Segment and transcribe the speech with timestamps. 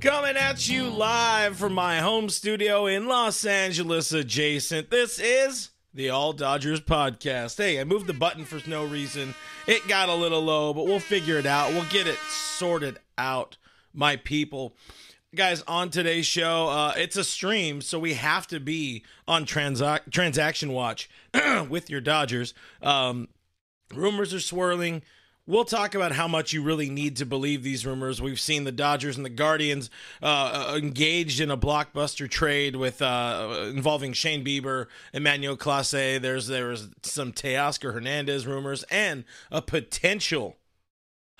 [0.00, 4.90] Coming at you live from my home studio in Los Angeles adjacent.
[4.90, 7.58] This is the All Dodgers podcast.
[7.58, 9.34] Hey, I moved the button for no reason.
[9.66, 11.72] It got a little low, but we'll figure it out.
[11.72, 13.58] We'll get it sorted out,
[13.92, 14.74] my people.
[15.34, 20.10] Guys, on today's show, uh, it's a stream, so we have to be on transac-
[20.10, 21.10] transaction watch
[21.68, 22.54] with your Dodgers.
[22.80, 23.28] Um,
[23.94, 25.02] rumors are swirling.
[25.50, 28.22] We'll talk about how much you really need to believe these rumors.
[28.22, 29.90] We've seen the Dodgers and the Guardians
[30.22, 36.20] uh, engaged in a blockbuster trade with uh, involving Shane Bieber, Emmanuel Clase.
[36.22, 40.56] There's there was some Teoscar Hernandez rumors and a potential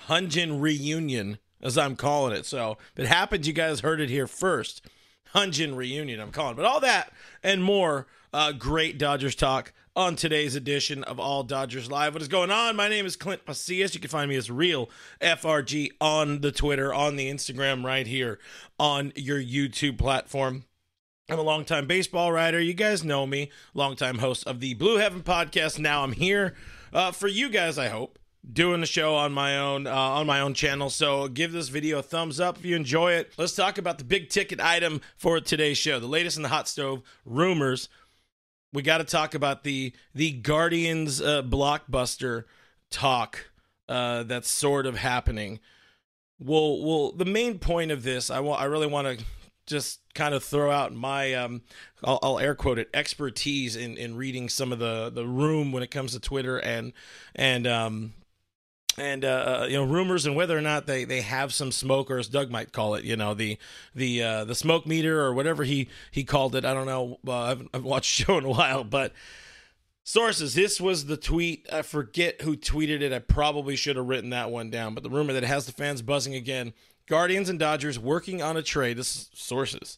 [0.09, 2.45] Hunjin reunion, as I'm calling it.
[2.45, 4.85] So if it happens, you guys heard it here first.
[5.33, 6.55] Hunjin reunion, I'm calling.
[6.55, 6.57] it.
[6.57, 11.91] But all that and more, uh, great Dodgers talk on today's edition of All Dodgers
[11.91, 12.13] Live.
[12.13, 12.75] What is going on?
[12.75, 13.93] My name is Clint Pasillas.
[13.93, 14.89] You can find me as Real
[15.19, 18.39] FRG on the Twitter, on the Instagram, right here
[18.79, 20.63] on your YouTube platform.
[21.29, 22.59] I'm a longtime baseball writer.
[22.59, 25.77] You guys know me, longtime host of the Blue Heaven podcast.
[25.77, 26.55] Now I'm here
[26.93, 27.77] uh, for you guys.
[27.77, 28.17] I hope
[28.49, 30.89] doing the show on my own uh, on my own channel.
[30.89, 33.31] So give this video a thumbs up if you enjoy it.
[33.37, 36.67] Let's talk about the big ticket item for today's show, the latest in the hot
[36.67, 37.89] stove rumors
[38.73, 42.45] we got to talk about the the Guardians uh, blockbuster
[42.89, 43.51] talk
[43.89, 45.59] uh, that's sort of happening.
[46.39, 49.25] Well, well, the main point of this, I want, I really want to
[49.67, 51.61] just kind of throw out my, um,
[52.03, 55.83] I'll, I'll, air quote it, expertise in in reading some of the the room when
[55.83, 56.93] it comes to Twitter and
[57.35, 58.13] and um,
[58.97, 62.17] and uh, you know rumors and whether or not they, they have some smoke or
[62.17, 63.57] as Doug might call it, you know the
[63.95, 66.65] the uh, the smoke meter or whatever he he called it.
[66.65, 67.19] I don't know.
[67.25, 69.13] Uh, I haven't I've watched the show in a while, but
[70.03, 70.55] sources.
[70.55, 71.67] This was the tweet.
[71.71, 73.13] I forget who tweeted it.
[73.13, 74.93] I probably should have written that one down.
[74.93, 76.73] But the rumor that has the fans buzzing again:
[77.07, 78.97] Guardians and Dodgers working on a trade.
[78.97, 79.97] This is sources.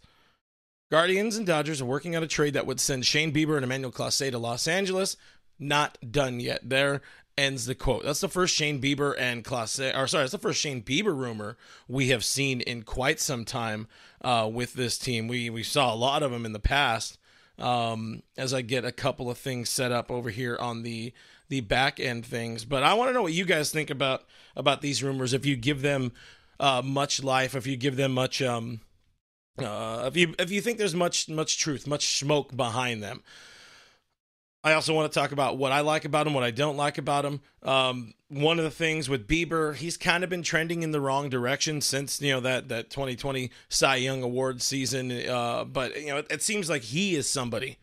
[0.91, 3.91] Guardians and Dodgers are working on a trade that would send Shane Bieber and Emmanuel
[3.91, 5.17] Clase to Los Angeles.
[5.57, 6.69] Not done yet.
[6.69, 7.01] There
[7.37, 8.03] ends the quote.
[8.03, 11.57] That's the first Shane Bieber and Clase, or sorry, that's the first Shane Bieber rumor
[11.87, 13.87] we have seen in quite some time
[14.21, 15.27] uh, with this team.
[15.27, 17.17] We we saw a lot of them in the past.
[17.59, 21.13] Um, as I get a couple of things set up over here on the
[21.49, 24.23] the back end things, but I want to know what you guys think about
[24.55, 25.33] about these rumors.
[25.33, 26.13] If you give them
[26.59, 28.81] uh, much life, if you give them much um,
[29.59, 33.21] uh, if you if you think there's much much truth, much smoke behind them.
[34.63, 36.97] I also want to talk about what I like about him, what I don't like
[36.97, 37.41] about him.
[37.63, 41.29] Um, one of the things with Bieber, he's kind of been trending in the wrong
[41.29, 45.11] direction since you know that that 2020 Cy Young Award season.
[45.11, 47.77] Uh, but you know, it, it, seems like he is somebody,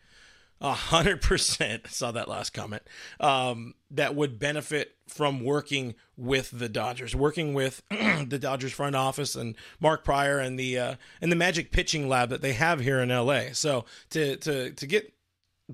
[0.59, 1.87] hundred percent.
[1.89, 2.81] Saw that last comment.
[3.19, 9.35] Um, that would benefit from working with the Dodgers, working with the Dodgers front office
[9.35, 12.99] and Mark Prior and the uh, and the Magic pitching lab that they have here
[12.99, 13.53] in LA.
[13.53, 15.13] So to to to get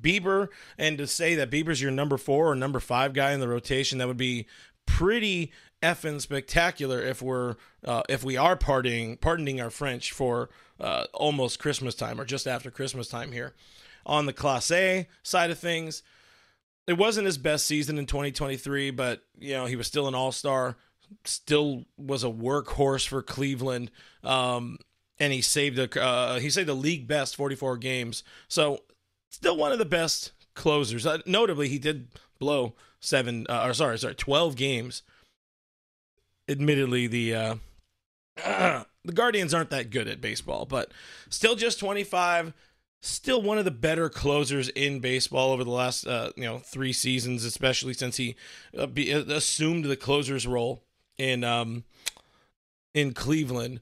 [0.01, 3.47] Bieber and to say that Bieber's your number four or number five guy in the
[3.47, 4.47] rotation, that would be
[4.85, 5.51] pretty
[5.83, 7.55] effing spectacular if we're
[7.85, 10.49] uh, if we are partying pardoning our French for
[10.79, 13.53] uh, almost Christmas time or just after Christmas time here.
[14.05, 16.01] On the Clase side of things,
[16.87, 20.31] it wasn't his best season in 2023, but you know he was still an All
[20.31, 20.77] Star,
[21.25, 23.91] still was a workhorse for Cleveland,
[24.23, 24.77] um,
[25.19, 28.23] and he saved a uh, he saved the league best 44 games.
[28.47, 28.79] So
[29.29, 31.05] still one of the best closers.
[31.05, 32.07] Uh, notably, he did
[32.39, 35.03] blow seven, uh, or sorry, sorry, twelve games.
[36.49, 37.55] Admittedly, the uh,
[39.03, 40.91] the Guardians aren't that good at baseball, but
[41.29, 42.53] still just 25.
[43.01, 46.91] Still one of the better closers in baseball over the last uh, you know three
[46.91, 48.35] seasons, especially since he
[48.77, 50.83] uh, be, uh, assumed the closer's role
[51.17, 51.83] in um,
[52.93, 53.81] in Cleveland.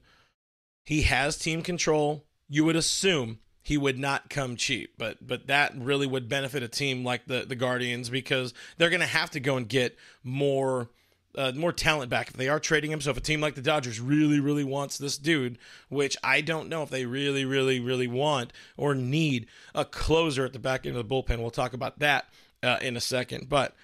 [0.84, 2.24] He has team control.
[2.48, 6.68] You would assume he would not come cheap, but but that really would benefit a
[6.68, 10.88] team like the the Guardians because they're going to have to go and get more
[11.34, 13.00] uh, more talent back if they are trading him.
[13.00, 15.58] So if a team like the Dodgers really, really wants this dude,
[15.88, 20.52] which I don't know if they really, really, really want or need a closer at
[20.52, 22.26] the back end of the bullpen, we'll talk about that
[22.62, 23.48] uh, in a second.
[23.48, 23.74] But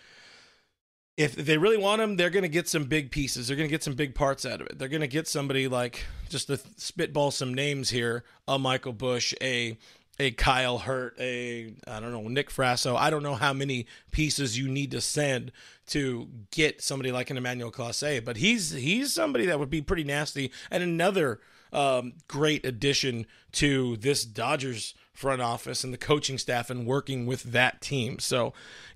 [1.22, 3.48] if they really want him, they're going to get some big pieces.
[3.48, 4.78] They're going to get some big parts out of it.
[4.78, 9.34] They're going to get somebody like just to spitball some names here: a Michael Busch,
[9.40, 9.78] a
[10.18, 12.96] a Kyle Hurt, a I don't know Nick Frasso.
[12.96, 15.52] I don't know how many pieces you need to send
[15.88, 20.04] to get somebody like an Emmanuel Clase, but he's he's somebody that would be pretty
[20.04, 21.40] nasty and another
[21.72, 27.42] um, great addition to this Dodgers front office and the coaching staff and working with
[27.44, 28.18] that team.
[28.18, 28.52] So,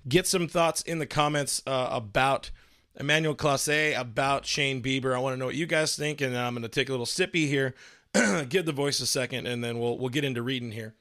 [0.07, 2.51] get some thoughts in the comments uh, about.
[2.99, 5.15] Emmanuel Clase about Shane Bieber.
[5.15, 7.05] I want to know what you guys think, and I'm going to take a little
[7.05, 7.75] sippy here,
[8.49, 10.95] give the voice a second, and then we'll we'll get into reading here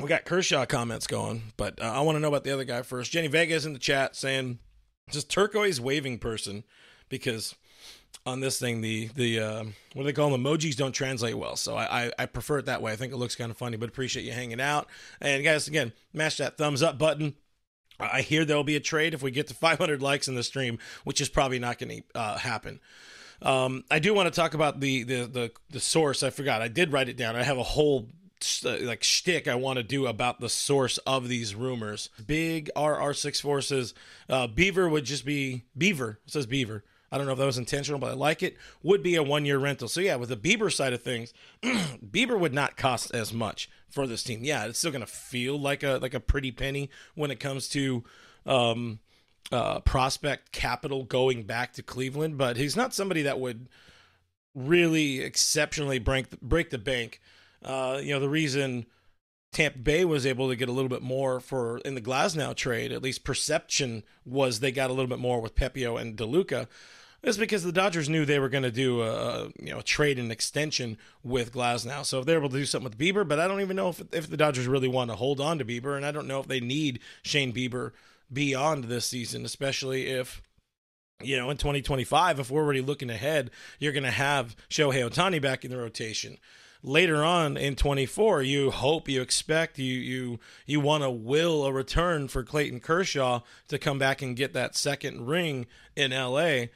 [0.00, 2.82] we got Kershaw comments going, but uh, I want to know about the other guy
[2.82, 3.10] first.
[3.10, 4.58] Jenny Vegas in the chat saying
[5.10, 6.64] just turquoise waving person
[7.08, 7.54] because
[8.26, 11.56] on this thing the the uh, what do they call them emojis don't translate well
[11.56, 13.76] so I, I, I prefer it that way i think it looks kind of funny
[13.76, 14.88] but appreciate you hanging out
[15.20, 17.34] and guys again mash that thumbs up button
[17.98, 20.78] i hear there'll be a trade if we get to 500 likes in the stream
[21.04, 22.80] which is probably not going to uh, happen
[23.40, 26.24] um, I do want to talk about the, the the the source.
[26.24, 26.60] I forgot.
[26.60, 27.36] I did write it down.
[27.36, 28.08] I have a whole
[28.64, 32.10] uh, like shtick I want to do about the source of these rumors.
[32.24, 33.94] Big RR6 forces.
[34.28, 36.18] Uh, Beaver would just be Beaver.
[36.26, 36.84] It says Beaver.
[37.10, 38.56] I don't know if that was intentional, but I like it.
[38.82, 39.88] Would be a one year rental.
[39.88, 41.32] So yeah, with the Bieber side of things,
[41.62, 44.40] Bieber would not cost as much for this team.
[44.42, 48.04] Yeah, it's still gonna feel like a like a pretty penny when it comes to
[48.46, 49.00] um,
[49.50, 53.68] uh, prospect capital going back to Cleveland, but he's not somebody that would
[54.54, 57.20] really exceptionally break break the bank
[57.64, 58.86] uh, you know, the reason
[59.52, 62.92] Tampa Bay was able to get a little bit more for in the Glasnow trade,
[62.92, 66.66] at least perception was they got a little bit more with Pepiot and DeLuca,
[67.22, 70.18] It's because the Dodgers knew they were going to do a you know a trade
[70.18, 72.04] and extension with Glasnow.
[72.04, 74.02] So if they're able to do something with Bieber, but I don't even know if
[74.12, 76.46] if the Dodgers really want to hold on to Bieber, and I don't know if
[76.46, 77.92] they need Shane Bieber
[78.30, 80.42] beyond this season, especially if
[81.20, 83.50] you know, in 2025, if we're already looking ahead,
[83.80, 86.38] you're going to have Shohei Ohtani back in the rotation
[86.82, 91.72] later on in 24 you hope you expect you you you want to will a
[91.72, 95.66] return for Clayton Kershaw to come back and get that second ring
[95.96, 96.66] in LA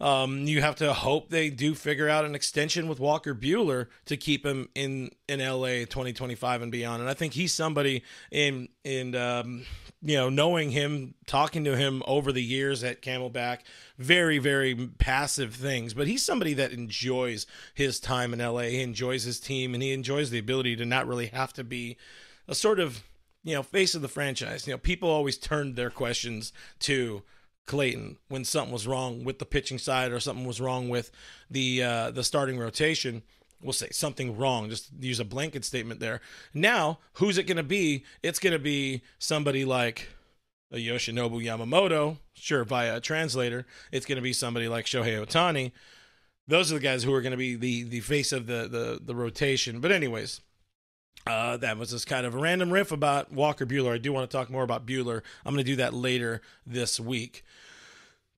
[0.00, 4.16] um, you have to hope they do figure out an extension with Walker Buehler to
[4.16, 7.00] keep him in in LA 2025 and beyond.
[7.00, 9.64] And I think he's somebody in in um,
[10.06, 13.60] you know knowing him, talking to him over the years at Camelback,
[13.98, 17.44] very very passive things, but he's somebody that enjoys
[17.74, 18.60] his time in LA.
[18.60, 21.96] He enjoys his team, and he enjoys the ability to not really have to be
[22.46, 23.02] a sort of
[23.42, 24.66] you know face of the franchise.
[24.66, 27.22] You know, people always turned their questions to
[27.66, 31.10] Clayton when something was wrong with the pitching side or something was wrong with
[31.50, 33.22] the uh, the starting rotation.
[33.62, 34.68] We'll say something wrong.
[34.68, 36.20] Just use a blanket statement there.
[36.52, 38.04] Now, who's it going to be?
[38.22, 40.08] It's going to be somebody like
[40.70, 43.66] a Yoshinobu Yamamoto, sure, via a translator.
[43.92, 45.72] It's going to be somebody like Shohei Ohtani.
[46.48, 49.00] Those are the guys who are going to be the the face of the the
[49.02, 49.80] the rotation.
[49.80, 50.40] But anyways,
[51.26, 53.92] uh, that was just kind of a random riff about Walker Buehler.
[53.92, 55.22] I do want to talk more about Buehler.
[55.44, 57.44] I'm going to do that later this week.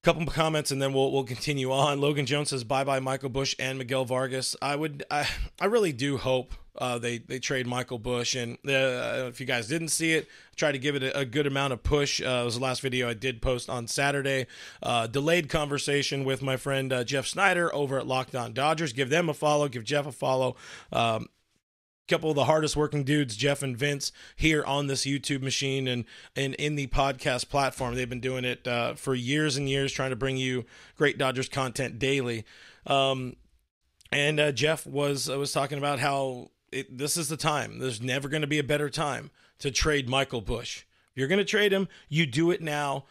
[0.04, 2.00] Couple comments and then we'll we'll continue on.
[2.00, 4.54] Logan Jones says bye bye Michael Busch and Miguel Vargas.
[4.62, 5.28] I would I,
[5.60, 9.66] I really do hope uh, they they trade Michael Busch and uh, if you guys
[9.66, 12.20] didn't see it, try to give it a, a good amount of push.
[12.22, 14.46] Uh, it was the last video I did post on Saturday.
[14.80, 18.92] Uh, delayed conversation with my friend uh, Jeff Snyder over at Locked On Dodgers.
[18.92, 19.68] Give them a follow.
[19.68, 20.54] Give Jeff a follow.
[20.92, 21.28] Um,
[22.08, 26.04] couple of the hardest working dudes, Jeff and Vince, here on this YouTube machine and
[26.34, 27.94] and in the podcast platform.
[27.94, 30.64] They've been doing it uh, for years and years, trying to bring you
[30.96, 32.44] great Dodgers content daily.
[32.86, 33.36] Um,
[34.10, 37.78] and uh, Jeff was uh, was talking about how it, this is the time.
[37.78, 40.84] There's never going to be a better time to trade Michael Busch.
[41.12, 43.04] If you're going to trade him, you do it now.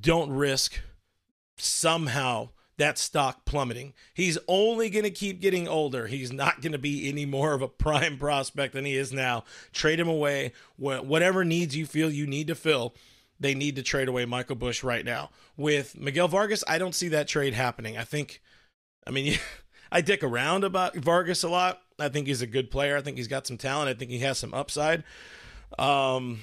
[0.00, 0.80] Don't risk
[1.56, 3.92] somehow that stock plummeting.
[4.14, 6.06] He's only going to keep getting older.
[6.06, 9.44] He's not going to be any more of a prime prospect than he is now.
[9.72, 10.52] Trade him away.
[10.76, 12.94] Whatever needs you feel you need to fill,
[13.38, 15.30] they need to trade away Michael Busch right now.
[15.56, 17.96] With Miguel Vargas, I don't see that trade happening.
[17.96, 18.40] I think,
[19.06, 19.38] I mean,
[19.92, 21.82] I dick around about Vargas a lot.
[21.98, 22.96] I think he's a good player.
[22.96, 23.90] I think he's got some talent.
[23.90, 25.04] I think he has some upside.
[25.78, 26.40] Um,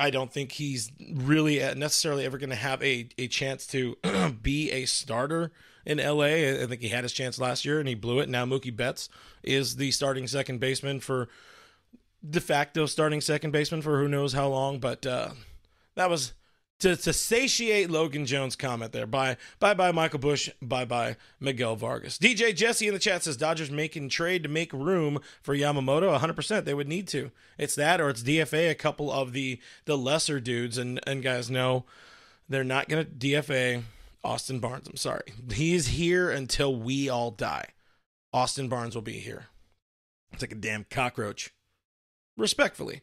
[0.00, 3.96] I don't think he's really necessarily ever going to have a, a chance to
[4.42, 5.52] be a starter
[5.84, 6.24] in LA.
[6.24, 8.28] I think he had his chance last year and he blew it.
[8.28, 9.08] Now Mookie Betts
[9.42, 11.28] is the starting second baseman for
[12.28, 14.78] de facto starting second baseman for who knows how long.
[14.78, 15.30] But uh,
[15.96, 16.32] that was
[16.80, 19.06] to, to satiate Logan Jones' comment there.
[19.06, 20.50] Bye bye bye Michael Busch.
[20.60, 22.18] Bye bye Miguel Vargas.
[22.18, 26.18] DJ Jesse in the chat says Dodgers making trade to make room for Yamamoto.
[26.18, 26.64] 100%.
[26.64, 27.30] They would need to.
[27.58, 31.50] It's that or it's DFA a couple of the the lesser dudes and and guys
[31.50, 31.84] know
[32.48, 33.82] they're not going to DFA
[34.24, 34.88] Austin Barnes.
[34.88, 35.32] I'm sorry.
[35.52, 37.66] He's here until we all die.
[38.32, 39.46] Austin Barnes will be here.
[40.32, 41.52] It's like a damn cockroach.
[42.36, 43.02] Respectfully.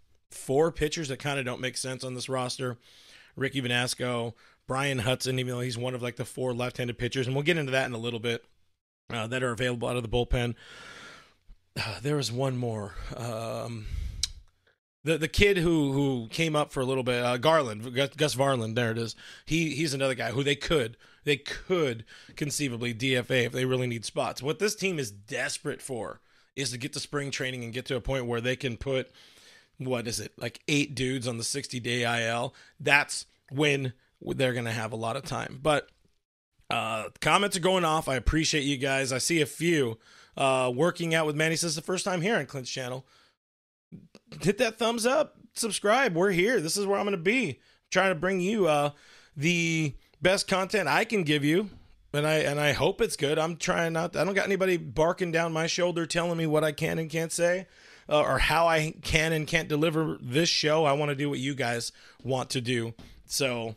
[0.33, 2.77] four pitchers that kind of don't make sense on this roster.
[3.35, 4.33] Ricky Vanasco,
[4.67, 7.57] Brian Hudson, even though he's one of like the four left-handed pitchers, and we'll get
[7.57, 8.43] into that in a little bit,
[9.09, 10.55] uh, that are available out of the bullpen.
[11.79, 12.93] Uh, there was one more.
[13.15, 13.85] Um,
[15.03, 18.35] the the kid who who came up for a little bit, uh, Garland, Gus, Gus
[18.35, 18.75] Varland.
[18.75, 19.15] There it is.
[19.45, 24.05] He he's another guy who they could they could conceivably DFA if they really need
[24.05, 24.41] spots.
[24.41, 26.19] What this team is desperate for
[26.55, 29.11] is to get to spring training and get to a point where they can put
[29.77, 32.53] what is it like eight dudes on the 60 day IL.
[32.79, 35.59] That's when they're gonna have a lot of time.
[35.61, 35.89] But
[36.69, 38.07] uh, comments are going off.
[38.07, 39.11] I appreciate you guys.
[39.11, 39.97] I see a few
[40.37, 41.55] uh, working out with Manny.
[41.55, 43.05] Says the first time here on Clint's channel.
[44.41, 46.15] Hit that thumbs up, subscribe.
[46.15, 46.61] We're here.
[46.61, 47.49] This is where I'm gonna be.
[47.49, 47.55] I'm
[47.91, 48.91] trying to bring you uh,
[49.35, 51.69] the best content I can give you
[52.13, 53.39] and I and I hope it's good.
[53.39, 54.15] I'm trying not.
[54.15, 57.31] I don't got anybody barking down my shoulder telling me what I can and can't
[57.31, 57.67] say
[58.11, 60.83] uh, or how I can and can't deliver this show.
[60.83, 62.93] I want to do what you guys want to do.
[63.25, 63.75] So,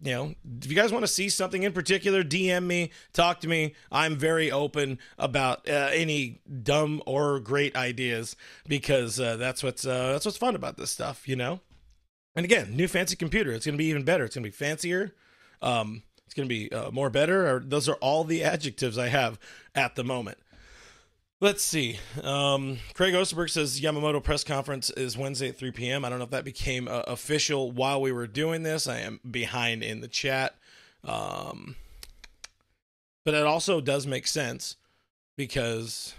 [0.00, 3.48] you know, if you guys want to see something in particular, DM me, talk to
[3.48, 3.74] me.
[3.90, 8.36] I'm very open about uh, any dumb or great ideas
[8.68, 11.60] because uh, that's what's uh, that's what's fun about this stuff, you know.
[12.36, 13.50] And again, new fancy computer.
[13.50, 14.24] It's gonna be even better.
[14.24, 15.14] It's gonna be fancier.
[15.60, 17.50] Um, it's gonna be uh, more better.
[17.50, 19.40] Or those are all the adjectives I have
[19.74, 20.38] at the moment.
[21.38, 21.98] Let's see.
[22.22, 26.02] Um, Craig Osterberg says Yamamoto press conference is Wednesday at 3 p.m.
[26.02, 28.88] I don't know if that became uh, official while we were doing this.
[28.88, 30.54] I am behind in the chat.
[31.04, 31.76] Um,
[33.26, 34.76] but it also does make sense
[35.36, 36.14] because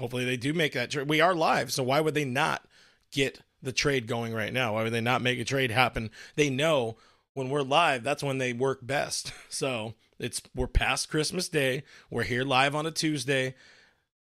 [0.00, 1.08] hopefully they do make that trade.
[1.08, 2.64] We are live, so why would they not
[3.12, 4.74] get the trade going right now?
[4.74, 6.10] Why would they not make a trade happen?
[6.34, 6.96] They know
[7.32, 9.32] when we're live, that's when they work best.
[9.50, 11.84] So it's we're past Christmas Day.
[12.10, 13.54] We're here live on a Tuesday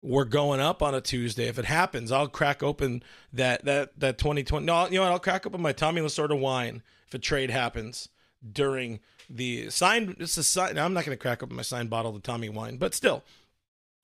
[0.05, 1.49] we're going up on a Tuesday.
[1.49, 4.65] If it happens, I'll crack open that that that 2020.
[4.67, 5.13] No, you know what?
[5.13, 8.11] I'll crack open my Tommy Lasorda wine if a trade happens
[8.53, 10.17] during the signed.
[10.21, 10.79] It's a sign.
[10.79, 13.25] I'm not going to crack open my signed bottle of Tommy wine, but still,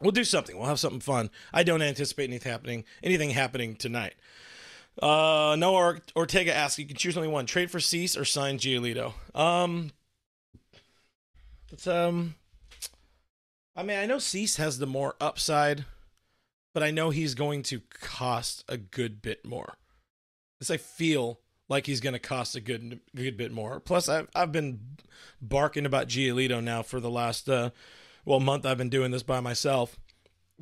[0.01, 0.57] we'll do something.
[0.57, 1.29] We'll have something fun.
[1.53, 2.85] I don't anticipate anything happening.
[3.03, 4.15] Anything happening tonight.
[5.01, 9.13] Uh, Noah Ortega asks, you can choose only one: trade for Cease or sign Giolito.
[9.35, 9.93] Um,
[11.71, 12.37] it's um
[13.81, 15.87] I mean, I know Cease has the more upside,
[16.75, 19.79] but I know he's going to cost a good bit more.
[20.61, 23.81] As I feel like he's going to cost a good good bit more.
[23.81, 24.81] Plus, I've I've been
[25.41, 27.71] barking about Giolito now for the last uh,
[28.27, 28.67] well month.
[28.67, 29.99] I've been doing this by myself.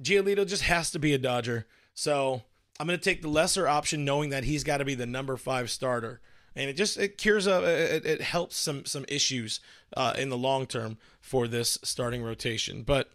[0.01, 2.43] Giolito just has to be a Dodger, so
[2.79, 5.37] I'm going to take the lesser option, knowing that he's got to be the number
[5.37, 6.21] five starter
[6.57, 9.61] and it just it cures a it, it helps some some issues
[9.97, 12.83] uh, in the long term for this starting rotation.
[12.83, 13.11] But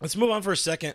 [0.00, 0.94] let's move on for a second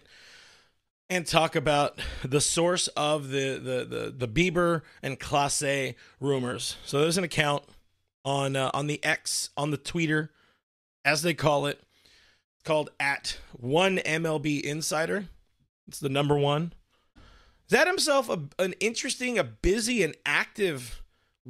[1.09, 6.77] and talk about the source of the the the, the Bieber and Clase rumors.
[6.85, 7.63] So there's an account
[8.23, 10.31] on uh, on the X on the Twitter,
[11.03, 11.81] as they call it,
[12.63, 15.25] called at one MLB Insider.
[15.87, 16.73] It's the number one.
[17.65, 21.01] Is that himself a, an interesting, a busy, and active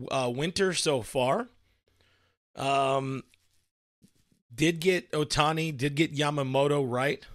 [0.09, 1.47] uh, winter so far?
[2.55, 3.23] Um,
[4.53, 7.25] did get Ohtani, did get Yamamoto right,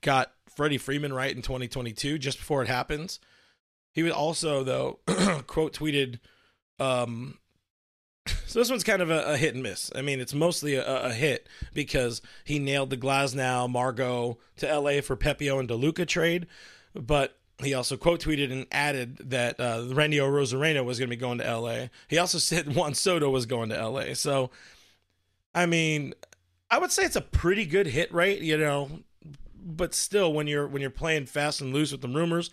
[0.00, 3.20] got Freddie Freeman right in 2022, just before it happens.
[3.92, 4.98] He was also, though,
[5.46, 6.18] quote tweeted
[6.78, 7.38] um,
[8.46, 9.90] So this one's kind of a, a hit and miss.
[9.94, 15.00] I mean, it's mostly a, a hit because he nailed the Glasnow, Margot to LA
[15.00, 16.46] for Pepiot and DeLuca trade,
[16.94, 21.20] but he also quote tweeted and added that uh, Randy Arozarena was going to be
[21.20, 21.86] going to LA.
[22.08, 24.14] He also said Juan Soto was going to LA.
[24.14, 24.50] So,
[25.54, 26.14] I mean,
[26.70, 28.90] I would say it's a pretty good hit rate, you know,
[29.62, 32.50] but still, when you're when you're playing fast and loose with the rumors,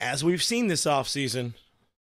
[0.00, 1.54] as we've seen this offseason,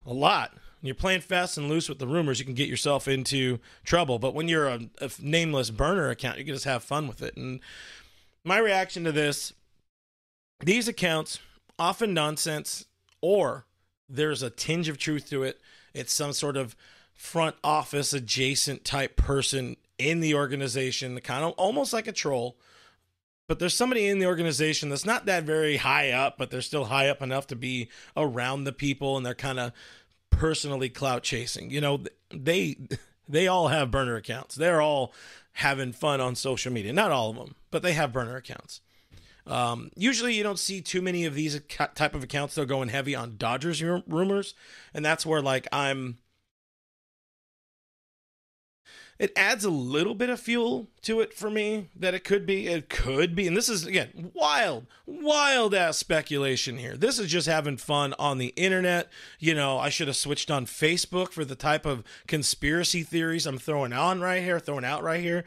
[0.05, 0.53] a lot.
[0.53, 4.17] When you're playing fast and loose with the rumors, you can get yourself into trouble.
[4.17, 7.37] But when you're a, a nameless burner account, you can just have fun with it.
[7.37, 7.59] And
[8.43, 9.53] my reaction to this,
[10.59, 11.39] these accounts
[11.81, 12.85] often nonsense,
[13.21, 13.65] or
[14.07, 15.59] there's a tinge of truth to it.
[15.95, 16.75] It's some sort of
[17.15, 22.55] front office adjacent type person in the organization, kind of almost like a troll.
[23.47, 26.85] But there's somebody in the organization that's not that very high up, but they're still
[26.85, 29.73] high up enough to be around the people and they're kind of
[30.29, 31.71] personally clout chasing.
[31.71, 32.77] You know, they
[33.27, 34.53] they all have burner accounts.
[34.55, 35.13] They're all
[35.53, 36.93] having fun on social media.
[36.93, 38.81] Not all of them, but they have burner accounts.
[39.47, 41.59] Um, usually, you don't see too many of these
[41.95, 42.55] type of accounts.
[42.55, 44.53] They're going heavy on Dodgers rumors,
[44.93, 46.17] and that's where like I'm
[49.21, 52.65] it adds a little bit of fuel to it for me that it could be.
[52.65, 53.45] It could be.
[53.45, 56.97] And this is, again, wild, wild ass speculation here.
[56.97, 59.11] This is just having fun on the internet.
[59.37, 63.59] You know, I should have switched on Facebook for the type of conspiracy theories I'm
[63.59, 65.45] throwing on right here, throwing out right here.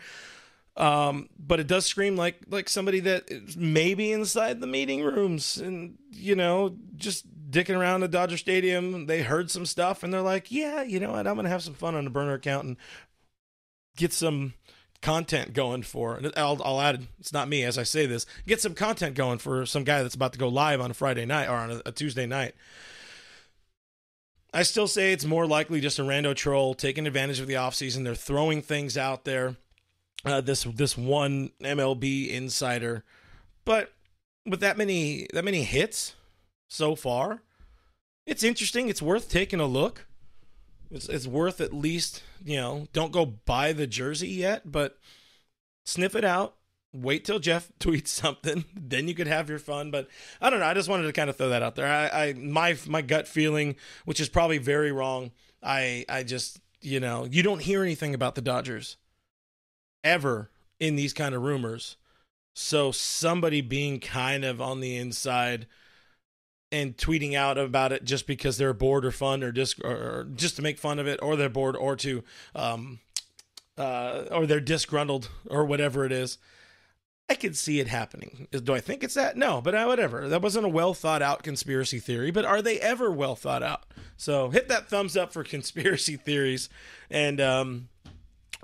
[0.76, 5.56] Um, but it does scream like like somebody that is maybe inside the meeting rooms
[5.56, 9.06] and you know just dicking around the Dodger Stadium.
[9.06, 11.74] They heard some stuff and they're like, yeah, you know what, I'm gonna have some
[11.74, 12.76] fun on the burner account and
[13.96, 14.54] get some
[15.00, 18.72] content going for I'll, I'll add it's not me as I say this get some
[18.72, 21.56] content going for some guy that's about to go live on a Friday night or
[21.56, 22.54] on a, a Tuesday night.
[24.54, 28.04] I still say it's more likely just a rando troll taking advantage of the offseason.
[28.04, 29.56] They're throwing things out there
[30.24, 33.04] uh, this this one MLB insider
[33.64, 33.92] but
[34.46, 36.14] with that many that many hits
[36.68, 37.42] so far
[38.26, 40.06] it's interesting it's worth taking a look
[40.94, 44.98] it's, it's worth at least, you know, don't go buy the jersey yet, but
[45.84, 46.54] sniff it out.
[46.94, 49.90] Wait till Jeff tweets something, then you could have your fun.
[49.90, 50.08] But
[50.40, 50.66] I don't know.
[50.66, 51.86] I just wanted to kind of throw that out there.
[51.86, 55.32] I, I my my gut feeling, which is probably very wrong.
[55.60, 58.96] I I just you know you don't hear anything about the Dodgers
[60.04, 61.96] ever in these kind of rumors.
[62.54, 65.66] So somebody being kind of on the inside
[66.70, 70.56] and tweeting out about it just because they're bored or fun or just or just
[70.56, 72.98] to make fun of it or they're bored or to um
[73.78, 76.36] uh or they're disgruntled or whatever it is
[77.28, 78.48] i could see it happening.
[78.50, 79.36] Do i think it's that?
[79.36, 80.28] No but uh, whatever.
[80.28, 83.84] That wasn't a well thought out conspiracy theory but are they ever well thought out?
[84.16, 86.68] So hit that thumbs up for conspiracy theories.
[87.08, 87.88] And um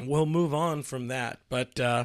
[0.07, 2.05] we'll move on from that but uh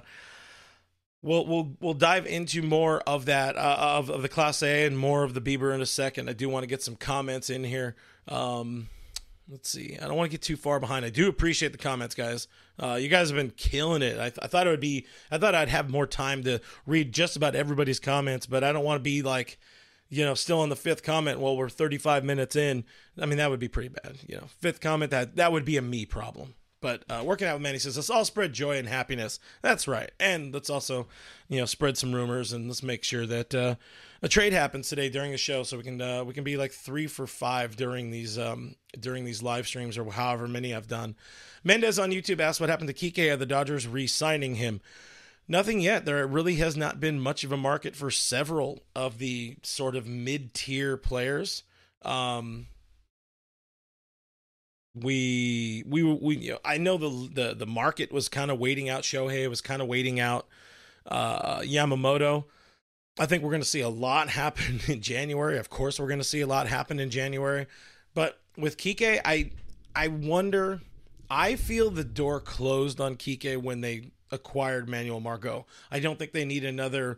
[1.25, 5.23] We'll we'll we'll dive into more of that uh, of of the Clase and more
[5.23, 6.29] of the Bieber in a second.
[6.29, 7.95] I do want to get some comments in here.
[8.27, 8.89] Um,
[9.49, 9.97] let's see.
[9.99, 11.03] I don't want to get too far behind.
[11.03, 12.47] I do appreciate the comments, guys.
[12.77, 14.19] Uh, you guys have been killing it.
[14.19, 15.07] I, th- I thought it would be.
[15.31, 18.85] I thought I'd have more time to read just about everybody's comments, but I don't
[18.85, 19.57] want to be like,
[20.09, 22.83] you know, still on the fifth comment while we're 35 minutes in.
[23.19, 24.19] I mean, that would be pretty bad.
[24.27, 26.53] You know, fifth comment that that would be a me problem.
[26.85, 29.39] But uh, working out with Manny says, let's all spread joy and happiness.
[29.63, 30.11] That's right.
[30.19, 31.07] And let's also,
[31.47, 33.75] you know, spread some rumors and let's make sure that uh,
[34.21, 36.71] a trade happens today during the show, so we can uh, we can be like
[36.71, 41.15] three for five during these um, during these live streams or however many I've done.
[41.63, 43.33] Mendez on YouTube asked what happened to Kike.
[43.33, 44.79] Are the Dodgers re-signing him?
[45.47, 46.05] Nothing yet.
[46.05, 50.05] There really has not been much of a market for several of the sort of
[50.05, 51.63] mid-tier players.
[52.03, 52.67] Um,
[54.95, 58.89] we we we you know, I know the the the market was kind of waiting
[58.89, 60.47] out Shohei was kind of waiting out
[61.05, 62.45] uh, Yamamoto.
[63.19, 65.57] I think we're going to see a lot happen in January.
[65.57, 67.67] Of course, we're going to see a lot happen in January.
[68.13, 69.51] But with Kike, I
[69.95, 70.81] I wonder.
[71.29, 75.65] I feel the door closed on Kike when they acquired Manuel Margot.
[75.89, 77.17] I don't think they need another,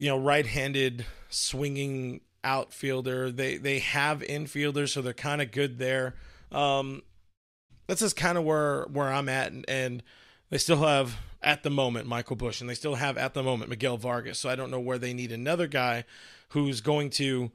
[0.00, 3.30] you know, right-handed swinging outfielder.
[3.30, 6.16] They they have infielders, so they're kind of good there.
[6.52, 7.02] Um,
[7.86, 10.02] that's just kind of where where I'm at, and, and
[10.50, 13.70] they still have at the moment Michael Busch, and they still have at the moment
[13.70, 14.38] Miguel Vargas.
[14.38, 16.04] So I don't know where they need another guy
[16.50, 17.50] who's going to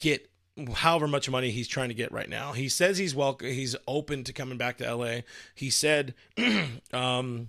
[0.00, 0.30] get
[0.74, 2.52] however much money he's trying to get right now.
[2.52, 5.20] He says he's welcome, he's open to coming back to LA.
[5.54, 6.14] He said
[6.92, 7.48] um,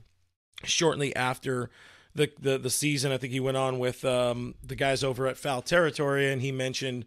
[0.64, 1.70] shortly after
[2.14, 5.38] the, the the season, I think he went on with um, the guys over at
[5.38, 7.06] Foul Territory, and he mentioned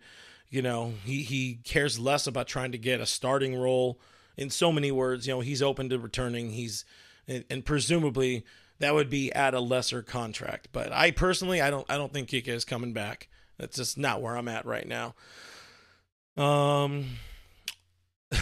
[0.50, 4.00] you know, he he cares less about trying to get a starting role
[4.36, 6.50] in so many words, you know, he's open to returning.
[6.50, 6.84] He's
[7.26, 8.44] and, and presumably
[8.78, 10.68] that would be at a lesser contract.
[10.72, 13.28] But I personally, I don't, I don't think Kike is coming back.
[13.58, 15.14] That's just not where I'm at right now.
[16.36, 17.06] Um,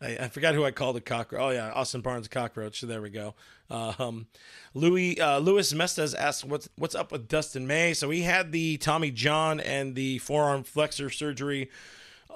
[0.00, 1.40] I, I, forgot who I called a cockroach.
[1.40, 2.80] Oh yeah, Austin Barnes cockroach.
[2.80, 3.34] So there we go.
[3.70, 4.26] Um,
[4.74, 7.94] Louis uh, Louis Mestes asked what's what's up with Dustin May.
[7.94, 11.70] So he had the Tommy John and the forearm flexor surgery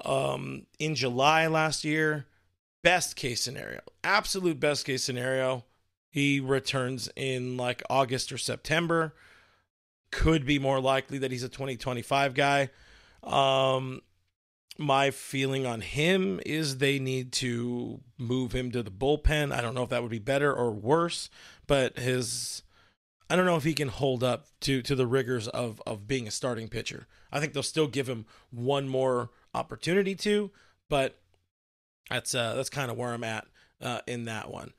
[0.03, 2.25] um, in July last year.
[2.83, 5.65] Best case scenario, absolute best case scenario,
[6.09, 9.13] he returns in like August or September.
[10.11, 12.69] Could be more likely that he's a 2025 guy.
[13.23, 14.01] Um,
[14.77, 19.51] my feeling on him is they need to move him to the bullpen.
[19.53, 21.29] I don't know if that would be better or worse,
[21.67, 22.63] but his
[23.29, 26.27] I don't know if he can hold up to to the rigors of of being
[26.27, 27.07] a starting pitcher.
[27.31, 30.51] I think they'll still give him one more opportunity to,
[30.89, 31.19] but
[32.09, 33.45] that's uh that's kind of where I'm at
[33.81, 34.73] uh, in that one.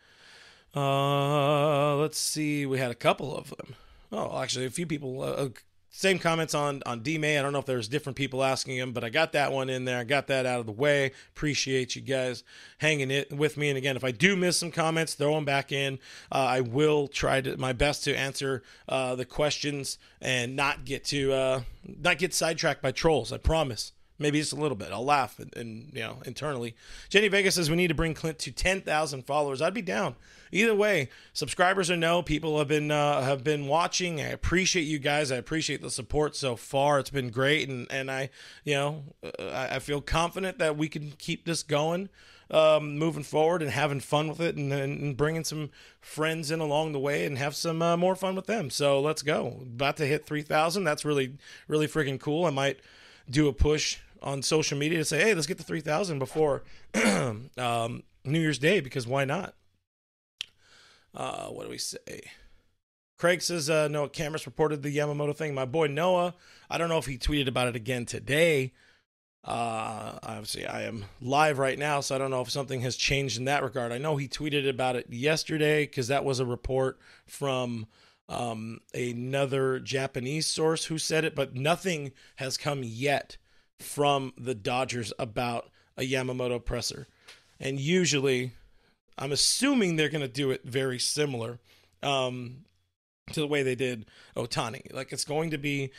[0.75, 2.65] Uh, let's see.
[2.67, 3.75] We had a couple of them.
[4.11, 5.23] Oh, actually, a few people.
[5.23, 5.49] Uh,
[5.95, 7.39] same comments on on D May.
[7.39, 9.85] I don't know if there's different people asking him, but I got that one in
[9.85, 9.99] there.
[9.99, 11.13] I got that out of the way.
[11.37, 12.43] Appreciate you guys
[12.79, 13.69] hanging it with me.
[13.69, 15.99] And again, if I do miss some comments, throw them back in.
[16.33, 21.05] Uh, I will try to my best to answer uh, the questions and not get
[21.07, 23.33] to uh, not get sidetracked by trolls.
[23.33, 23.93] I promise.
[24.23, 24.93] Maybe just a little bit.
[24.93, 26.75] I'll laugh and, and you know internally.
[27.09, 29.61] Jenny Vegas says we need to bring Clint to ten thousand followers.
[29.61, 30.17] I'd be down
[30.53, 34.21] either way, subscribers or no, people have been uh, have been watching.
[34.21, 35.33] I appreciate you guys.
[35.33, 37.01] I appreciate the support so far.
[37.01, 38.31] It's been great, and and I,
[38.63, 42.11] you know, uh, I, I feel confident that we can keep this going.
[42.51, 45.71] Um, moving forward and having fun with it and, and, bringing some
[46.03, 48.69] friends in along the way and have some uh, more fun with them.
[48.69, 49.61] So let's go.
[49.63, 50.85] About to hit 3,000.
[50.85, 52.45] That's really, really freaking cool.
[52.45, 52.79] I might
[53.31, 56.63] do a push on social media to say, hey, let's get to 3,000 before
[56.95, 59.55] um, New Year's Day because why not?
[61.15, 62.23] Uh, what do we say?
[63.19, 65.55] Craig says, uh, no, cameras reported the Yamamoto thing.
[65.55, 66.35] My boy Noah,
[66.71, 68.73] I don't know if he tweeted about it again today.
[69.45, 73.39] Uh, obviously, I am live right now, so I don't know if something has changed
[73.39, 73.93] in that regard.
[73.93, 77.87] I know he tweeted about it yesterday because that was a report from
[78.29, 83.37] um, another Japanese source who said it, but nothing has come yet
[83.83, 87.07] from the Dodgers about a Yamamoto presser.
[87.61, 88.53] And usually,
[89.19, 91.61] I'm assuming they're going to do it very similar
[92.03, 92.65] um,
[93.33, 94.93] to the way they did Ohtani.
[94.93, 95.93] Like it's going to be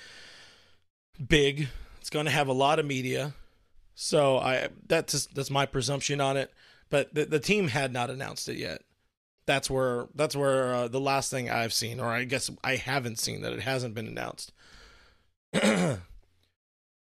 [1.25, 1.67] big.
[1.99, 3.33] It's going to have a lot of media.
[3.95, 6.51] So I that's that's my presumption on it.
[6.89, 8.81] But the, the team had not announced it yet.
[9.45, 13.19] That's where that's where uh, the last thing I've seen, or I guess I haven't
[13.19, 14.51] seen that it hasn't been announced.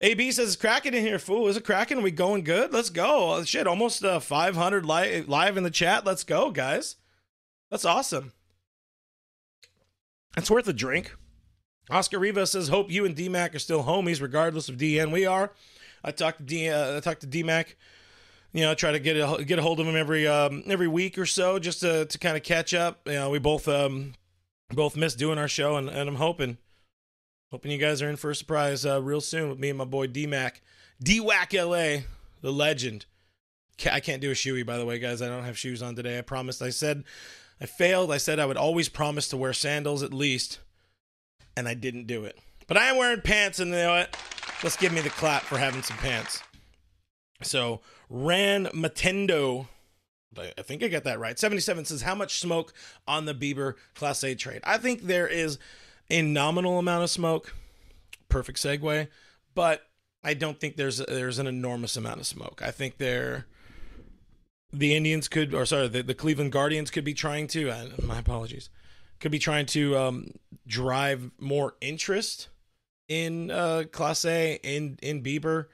[0.00, 1.48] AB says, cracking in here, fool.
[1.48, 2.02] Is it cracking?
[2.02, 2.72] We going good?
[2.72, 3.34] Let's go.
[3.34, 6.06] Oh, shit, almost uh, 500 li- live in the chat.
[6.06, 6.96] Let's go, guys.
[7.70, 8.32] That's awesome.
[10.37, 11.16] That's worth a drink.
[11.90, 15.11] Oscar Riva says, hope you and DMAC are still homies, regardless of DN.
[15.11, 15.52] We are.
[16.04, 16.68] I talked to D.
[16.68, 17.74] Uh, I talked to DMAC.
[18.52, 20.88] You know, I try to get a get a hold of him every um, every
[20.88, 23.00] week or so, just to to kind of catch up.
[23.06, 24.14] You know, we both um
[24.70, 26.58] both miss doing our show, and, and I'm hoping
[27.50, 29.84] Hoping you guys are in for a surprise uh, real soon with me and my
[29.84, 30.61] boy D Mac.
[31.02, 31.98] D Wack LA,
[32.42, 33.06] the legend.
[33.90, 35.22] I can't do a shoey, by the way, guys.
[35.22, 36.18] I don't have shoes on today.
[36.18, 36.61] I promised.
[36.61, 37.04] I said
[37.61, 38.12] I failed.
[38.12, 40.58] I said I would always promise to wear sandals at least,
[41.56, 42.38] and I didn't do it.
[42.66, 44.16] But I am wearing pants, and you know what?
[44.62, 46.42] Let's give me the clap for having some pants.
[47.42, 47.80] So,
[48.11, 49.68] Ran Matendo,
[50.37, 51.38] I think I got that right.
[51.38, 52.74] 77 says, How much smoke
[53.06, 54.61] on the Bieber Clase trade?
[54.64, 55.58] I think there is
[56.10, 57.54] a nominal amount of smoke.
[58.28, 59.08] Perfect segue,
[59.54, 59.82] but
[60.22, 62.60] I don't think there's there's an enormous amount of smoke.
[62.62, 63.46] I think there
[64.72, 67.70] the Indians could, or sorry, the, the Cleveland Guardians could be trying to.
[67.70, 68.68] Uh, my apologies,
[69.20, 70.32] could be trying to um,
[70.66, 72.48] drive more interest
[73.08, 75.66] in uh, Clase in in Bieber.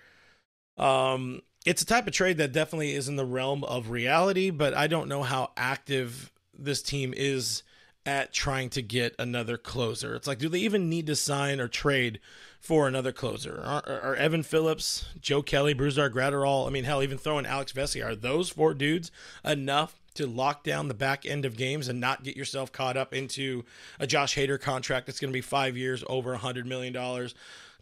[0.76, 4.74] Um, it's a type of trade that definitely is in the realm of reality, but
[4.74, 7.62] I don't know how active this team is
[8.06, 10.14] at trying to get another closer.
[10.14, 12.20] It's like, do they even need to sign or trade
[12.60, 13.62] for another closer?
[13.64, 18.04] Are, are Evan Phillips, Joe Kelly, Brusdar Graterol, I mean, hell, even throwing Alex Vesia,
[18.04, 19.10] are those four dudes
[19.44, 23.12] enough to lock down the back end of games and not get yourself caught up
[23.12, 23.64] into
[23.98, 26.94] a Josh Hader contract that's going to be five years, over a $100 million?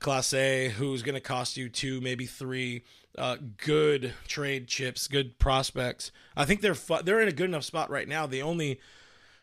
[0.01, 2.83] Clase, who's going to cost you two, maybe three
[3.17, 6.11] uh, good trade chips, good prospects.
[6.37, 8.27] I think they're fu- they're in a good enough spot right now.
[8.27, 8.81] The only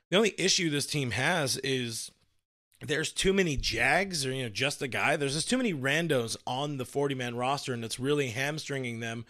[0.09, 2.11] the only issue this team has is
[2.81, 5.15] there's too many Jags or you know just a guy.
[5.15, 9.25] There's just too many randos on the 40 man roster, and it's really hamstringing them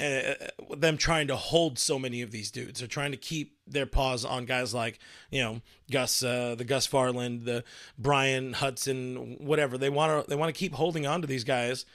[0.00, 0.34] uh,
[0.76, 2.80] them trying to hold so many of these dudes.
[2.80, 4.98] They're trying to keep their paws on guys like
[5.30, 7.64] you know Gus, uh, the Gus Varland, the
[7.98, 9.78] Brian Hudson, whatever.
[9.78, 11.86] They want to they want to keep holding on to these guys,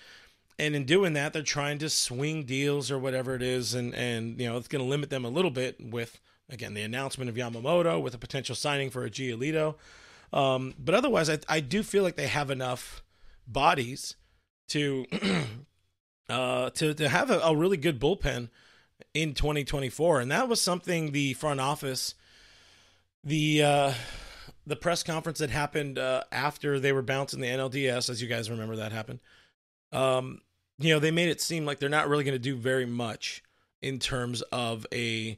[0.57, 4.39] and in doing that, they're trying to swing deals or whatever it is, and and
[4.39, 6.19] you know it's going to limit them a little bit with
[6.52, 9.76] again the announcement of Yamamoto with a potential signing for a Giolito.
[10.34, 13.04] Um, but otherwise, I I do feel like they have enough
[13.48, 14.16] bodies
[14.70, 15.06] to
[16.30, 18.50] uh, to to have a, a, really good bullpen
[19.14, 22.16] in 2024, and that was something the front office,
[23.24, 23.94] the uh,
[24.66, 28.50] the press conference that happened uh, after they were bouncing the NLDS, as you guys
[28.50, 29.20] remember that happened.
[29.92, 30.42] Um,
[30.78, 33.44] you know, they made it seem like they're not really going to do very much
[33.82, 35.38] in terms of a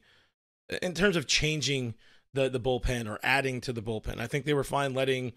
[0.82, 1.96] in terms of changing
[2.34, 4.20] the the bullpen or adding to the bullpen.
[4.20, 5.34] I think they were fine letting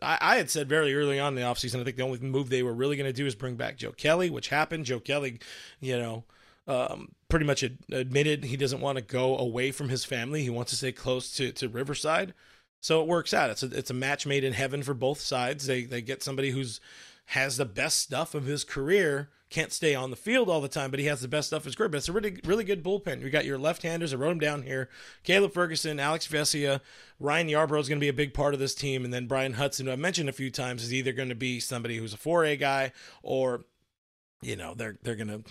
[0.00, 2.48] I, I had said very early on in the offseason, I think the only move
[2.48, 4.84] they were really going to do is bring back Joe Kelly, which happened.
[4.84, 5.40] Joe Kelly,
[5.80, 6.24] you know,
[6.66, 10.42] um, pretty much admitted he doesn't want to go away from his family.
[10.42, 12.34] He wants to stay close to, to Riverside.
[12.80, 13.50] So it works out.
[13.50, 15.66] It's a, it's a match made in heaven for both sides.
[15.66, 16.80] They, they get somebody who's
[17.32, 20.90] has the best stuff of his career can't stay on the field all the time,
[20.90, 21.88] but he has the best stuff in his career.
[21.88, 23.22] But it's a really, really good bullpen.
[23.22, 24.12] You got your left-handers.
[24.12, 24.88] I wrote them down here:
[25.24, 26.80] Caleb Ferguson, Alex Vesia,
[27.18, 29.54] Ryan Yarbrough is going to be a big part of this team, and then Brian
[29.54, 32.18] Hudson, who I mentioned a few times, is either going to be somebody who's a
[32.18, 33.64] 4A guy, or
[34.42, 35.42] you know they're they're going to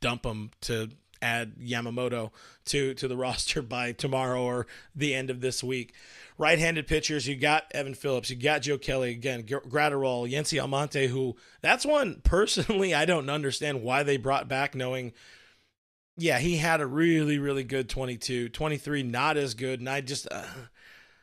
[0.00, 0.90] dump him to
[1.22, 2.30] add Yamamoto
[2.66, 5.94] to to the roster by tomorrow or the end of this week.
[6.36, 11.36] Right-handed pitchers, you got Evan Phillips, you got Joe Kelly again, Graterol, Yency Almonte, who
[11.62, 15.12] that's one personally I don't understand why they brought back, knowing.
[16.20, 18.48] Yeah, he had a really, really good 22.
[18.48, 19.78] 23, not as good.
[19.78, 20.42] And I just, uh,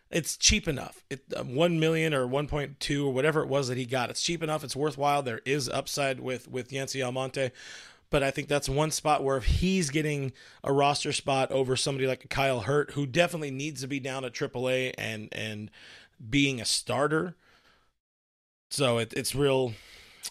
[0.09, 1.03] it's cheap enough.
[1.09, 4.09] It uh, 1 million or 1.2 or whatever it was that he got.
[4.09, 4.63] It's cheap enough.
[4.63, 5.23] It's worthwhile.
[5.23, 7.51] There is upside with with Yency Almonte
[8.15, 10.31] but I think that's one spot where if he's getting
[10.63, 14.31] a roster spot over somebody like Kyle Hurt, who definitely needs to be down at
[14.31, 15.69] AAA and and
[16.29, 17.35] being a starter.
[18.71, 19.73] So it, it's real.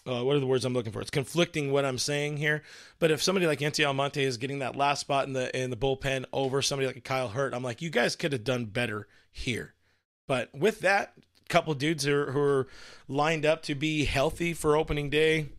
[0.03, 0.99] Uh, what are the words I'm looking for?
[0.99, 2.63] It's conflicting what I'm saying here.
[2.97, 5.77] But if somebody like Yency Almonte is getting that last spot in the in the
[5.77, 9.75] bullpen over somebody like Kyle Hurt, I'm like, you guys could have done better here.
[10.27, 11.13] But with that,
[11.49, 12.67] couple dudes who are, who are
[13.07, 15.49] lined up to be healthy for opening day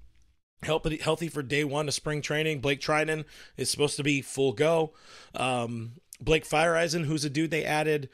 [0.62, 2.60] healthy, healthy for day one of spring training.
[2.60, 3.24] Blake Treinen
[3.56, 4.92] is supposed to be full go.
[5.34, 8.08] Um, Blake Feyereisen, who's a dude they added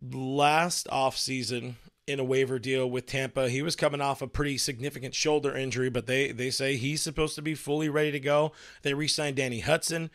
[0.00, 1.74] last offseason
[2.06, 3.48] in a waiver deal with Tampa.
[3.48, 7.36] He was coming off a pretty significant shoulder injury, but they they say he's supposed
[7.36, 8.52] to be fully ready to go.
[8.82, 10.10] They re-signed Danny Hudson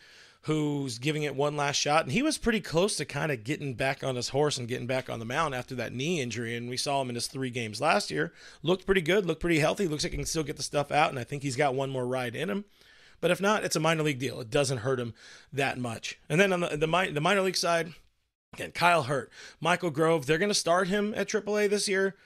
[0.48, 2.04] who's giving it one last shot.
[2.04, 4.86] And he was pretty close to kind of getting back on his horse and getting
[4.86, 6.56] back on the mound after that knee injury.
[6.56, 8.32] And we saw him in his three games last year.
[8.62, 9.86] Looked pretty good, looked pretty healthy.
[9.86, 11.10] Looks like he can still get the stuff out.
[11.10, 12.64] And I think he's got one more ride in him.
[13.20, 14.40] But if not, it's a minor league deal.
[14.40, 15.12] It doesn't hurt him
[15.52, 16.18] that much.
[16.30, 17.92] And then on the, the, the minor league side,
[18.54, 19.30] again, Kyle Hurt,
[19.60, 22.16] Michael Grove, they're going to start him at AAA this year.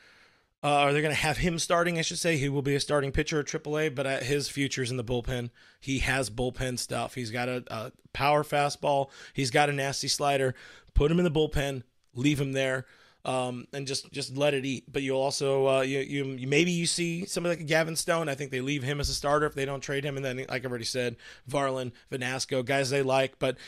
[0.64, 1.98] Uh, are they going to have him starting?
[1.98, 4.92] I should say he will be a starting pitcher at AAA, but at his future's
[4.92, 5.51] in the bullpen.
[5.81, 7.14] He has bullpen stuff.
[7.14, 9.11] He's got a, a power fastball.
[9.35, 10.55] He's got a nasty slider.
[10.94, 11.83] Put him in the bullpen.
[12.14, 12.87] Leave him there.
[13.25, 14.85] Um, and just just let it eat.
[14.92, 18.29] But you'll also uh, you, you maybe you see somebody like Gavin Stone.
[18.29, 20.38] I think they leave him as a starter if they don't trade him, and then
[20.48, 21.16] like I've already said,
[21.48, 23.38] Varland, Vanasco, guys they like.
[23.38, 23.59] But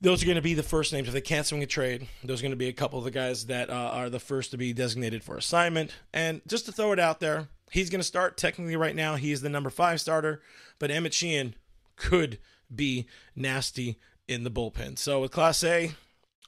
[0.00, 1.08] those are going to be the first names.
[1.08, 3.10] If they can't swing a trade, those are going to be a couple of the
[3.10, 5.94] guys that uh, are the first to be designated for assignment.
[6.12, 9.16] And just to throw it out there, he's going to start technically right now.
[9.16, 10.40] He is the number five starter,
[10.78, 11.54] but Emmett Sheehan
[11.96, 12.38] could
[12.74, 14.98] be nasty in the bullpen.
[14.98, 15.94] So with Clase,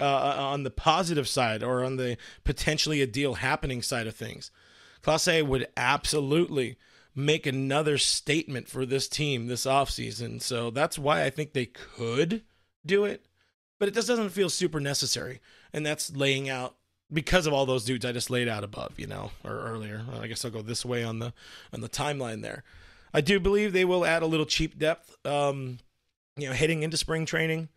[0.00, 4.16] uh, uh, on the positive side or on the potentially a deal happening side of
[4.16, 4.50] things,
[5.02, 6.78] Clase would absolutely
[7.14, 10.40] make another statement for this team this offseason.
[10.40, 12.42] So that's why I think they could
[12.86, 13.26] do it
[13.82, 15.40] but it just doesn't feel super necessary.
[15.72, 16.76] And that's laying out
[17.12, 20.02] because of all those dudes I just laid out above, you know, or earlier.
[20.20, 21.32] I guess I'll go this way on the
[21.72, 22.62] on the timeline there.
[23.12, 25.80] I do believe they will add a little cheap depth, um,
[26.36, 27.70] you know, heading into spring training.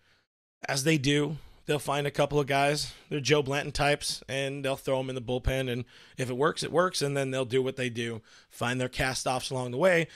[0.70, 2.94] As they do, they'll find a couple of guys.
[3.10, 5.72] They're Joe Blanton types, and they'll throw them in the bullpen.
[5.72, 5.86] And
[6.20, 7.02] if it works, it works.
[7.02, 10.08] And then they'll do what they do, find their cast offs along the way.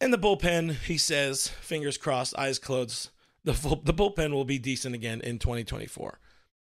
[0.00, 3.10] And the bullpen, he says, fingers crossed, eyes closed,
[3.46, 6.18] the full, the bullpen will be decent again in 2024.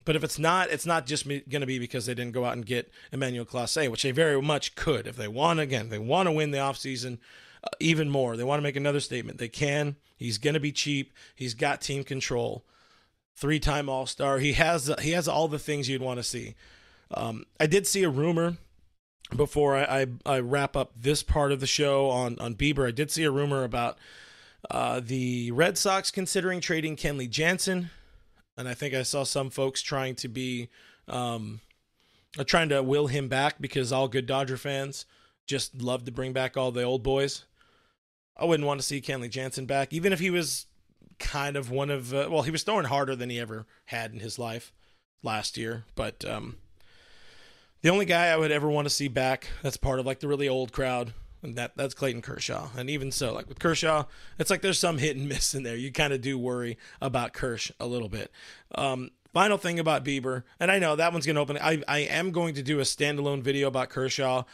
[0.05, 2.55] But if it's not, it's not just going to be because they didn't go out
[2.55, 5.07] and get Emmanuel Clase, which they very much could.
[5.07, 7.19] If they want, again, they want to win the offseason
[7.63, 8.37] uh, even more.
[8.37, 9.39] They want to make another statement.
[9.39, 9.97] They can.
[10.17, 11.13] He's going to be cheap.
[11.35, 12.65] He's got team control.
[13.37, 14.39] Three-time All-Star.
[14.39, 16.55] He has he has all the things you'd want to see.
[17.11, 18.57] Um, I did see a rumor
[19.35, 22.87] before I, I, I wrap up this part of the show on on Bieber.
[22.87, 23.99] I did see a rumor about
[24.71, 27.91] Uh, the Red Sox considering trading Kenley Jansen,
[28.57, 30.69] and I think I saw some folks trying to be
[31.09, 31.61] um,
[32.39, 35.07] uh, trying to will him back because all good Dodger fans
[35.47, 37.45] just love to bring back all the old boys.
[38.37, 40.67] I wouldn't want to see Kenley Jansen back, even if he was
[41.19, 44.21] kind of one of uh, well, he was throwing harder than he ever had in
[44.21, 44.73] his life
[45.23, 46.57] last year, but um,
[47.81, 50.29] the only guy I would ever want to see back that's part of like the
[50.29, 52.69] really old crowd that that's Clayton Kershaw.
[52.77, 54.05] And even so, like with Kershaw,
[54.39, 55.77] it's like there's some hit and miss in there.
[55.77, 58.31] You kind of do worry about Kersh a little bit.
[58.75, 61.59] Um, final thing about Bieber, and I know that one's gonna open.
[61.59, 64.45] I I am going to do a standalone video about Kershaw,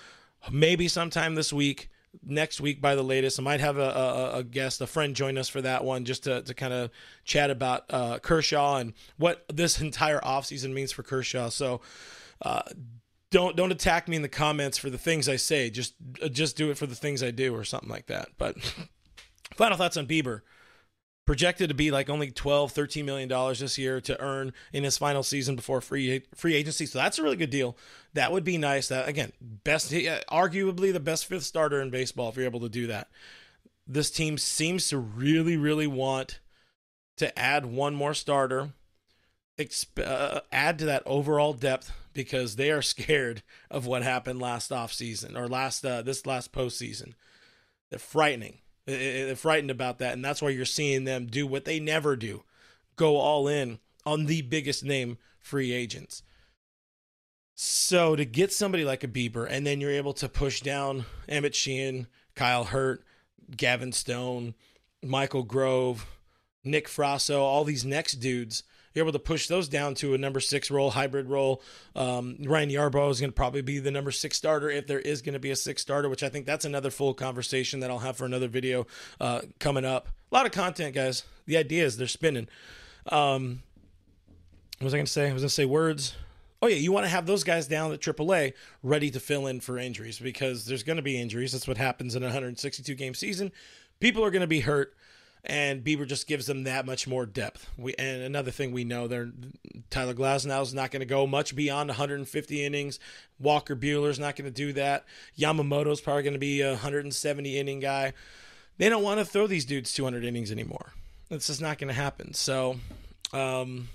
[0.50, 1.90] maybe sometime this week
[2.24, 3.40] next week by the latest.
[3.40, 6.24] I might have a, a, a guest, a friend, join us for that one just
[6.24, 6.90] to, to kind of
[7.24, 11.48] chat about uh, Kershaw and what this entire offseason means for Kershaw.
[11.48, 11.80] So
[12.42, 12.62] uh,
[13.34, 15.68] don't don't attack me in the comments for the things I say.
[15.68, 18.28] Just uh, just do it for the things I do or something like that.
[18.38, 18.56] But
[19.56, 20.42] final thoughts on Bieber.
[21.26, 24.98] Projected to be like only 12 13 million dollars this year to earn in his
[24.98, 26.86] final season before free free agency.
[26.86, 27.76] So that's a really good deal.
[28.12, 28.88] That would be nice.
[28.88, 32.86] That again best arguably the best fifth starter in baseball if you're able to do
[32.86, 33.08] that.
[33.86, 36.38] This team seems to really really want
[37.16, 38.74] to add one more starter
[39.58, 44.70] exp- uh, add to that overall depth because they are scared of what happened last
[44.70, 47.14] offseason or last uh, this last postseason
[47.90, 51.80] they're frightening they're frightened about that, and that's why you're seeing them do what they
[51.80, 52.44] never do
[52.96, 56.22] go all in on the biggest name free agents.
[57.54, 61.54] So to get somebody like a Bieber, and then you're able to push down Emmet
[61.54, 63.04] Sheehan, Kyle Hurt,
[63.56, 64.54] Gavin Stone,
[65.02, 66.06] Michael Grove,
[66.64, 70.40] Nick Frasso, all these next dudes you're able to push those down to a number
[70.40, 71.62] six role, hybrid role.
[71.96, 75.20] Um, Ryan Yarbrough is going to probably be the number six starter if there is
[75.20, 77.98] going to be a six starter, which I think that's another full conversation that I'll
[77.98, 78.86] have for another video
[79.20, 80.08] uh, coming up.
[80.30, 81.24] A lot of content, guys.
[81.46, 82.48] The idea is they're spinning.
[83.08, 83.62] Um,
[84.78, 85.28] what was I going to say?
[85.28, 86.14] I was going to say words.
[86.62, 89.60] Oh yeah, you want to have those guys down at AAA ready to fill in
[89.60, 91.52] for injuries because there's going to be injuries.
[91.52, 93.52] That's what happens in a 162 game season.
[94.00, 94.94] People are going to be hurt
[95.46, 97.68] and Bieber just gives them that much more depth.
[97.76, 99.30] We and another thing we know, they're
[99.90, 102.98] Tyler Glasnow is not going to go much beyond 150 innings.
[103.38, 105.04] Walker Buehler's not going to do that.
[105.38, 108.14] Yamamoto's probably going to be a 170 inning guy.
[108.78, 110.92] They don't want to throw these dudes 200 innings anymore.
[111.30, 112.32] It's just not going to happen.
[112.32, 112.76] So,
[113.32, 113.88] um,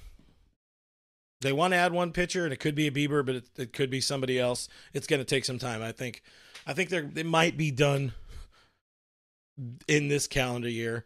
[1.41, 3.73] they want to add one pitcher, and it could be a Bieber, but it, it
[3.73, 4.67] could be somebody else.
[4.93, 5.81] It's going to take some time.
[5.81, 6.21] I think.
[6.67, 8.13] I think they're they might be done
[9.88, 11.05] in this calendar year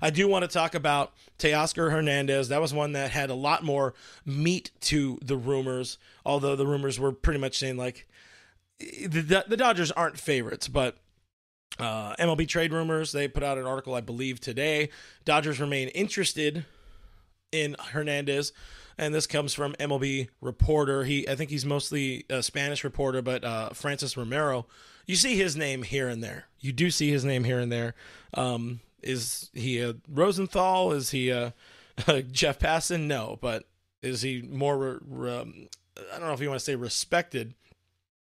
[0.00, 2.48] I do want to talk about Teoscar Hernandez.
[2.48, 6.98] That was one that had a lot more meat to the rumors, although the rumors
[6.98, 8.06] were pretty much saying like
[8.78, 10.98] the, the Dodgers aren't favorites, but
[11.78, 14.90] uh, MLB trade rumors, they put out an article, I believe, today.
[15.24, 16.64] Dodgers remain interested
[17.52, 18.52] in Hernandez.
[18.98, 21.04] And this comes from MLB reporter.
[21.04, 24.66] He, I think he's mostly a Spanish reporter, but uh, Francys Romero.
[25.04, 26.46] You see his name here and there.
[26.60, 27.94] You do see his name here and there.
[28.32, 30.92] Um, is he a Rosenthal?
[30.92, 31.54] Is he a,
[32.06, 33.02] a Jeff Passan?
[33.02, 33.64] No, but
[34.02, 35.00] is he more?
[35.10, 35.68] Um,
[36.12, 37.54] I don't know if you want to say respected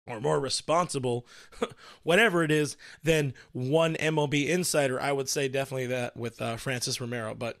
[0.07, 1.27] or more responsible,
[2.03, 4.99] whatever it is, than one MLB insider.
[4.99, 7.35] I would say definitely that with uh, Francys Romero.
[7.35, 7.57] But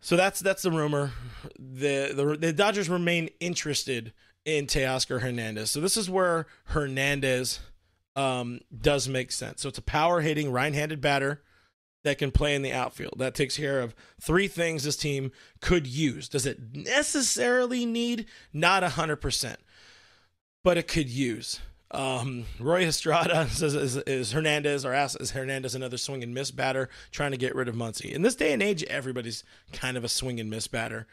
[0.00, 1.12] so that's that's the rumor.
[1.58, 4.12] The, the the Dodgers remain interested
[4.44, 5.70] in Teoscar Hernandez.
[5.70, 7.60] So this is where Hernandez
[8.14, 9.62] um, does make sense.
[9.62, 11.40] So it's a power hitting right handed batter
[12.04, 13.14] that can play in the outfield.
[13.18, 16.28] That takes care of three things this team could use.
[16.28, 18.26] Does it necessarily need?
[18.52, 19.56] Not 100%,
[20.62, 21.60] but it could use.
[21.90, 26.50] Um, Roy Estrada says is, is Hernandez or asks is Hernandez another swing and miss
[26.50, 28.12] batter trying to get rid of Muncy.
[28.12, 29.42] In this day and age, everybody's
[29.72, 31.06] kind of a swing and miss batter.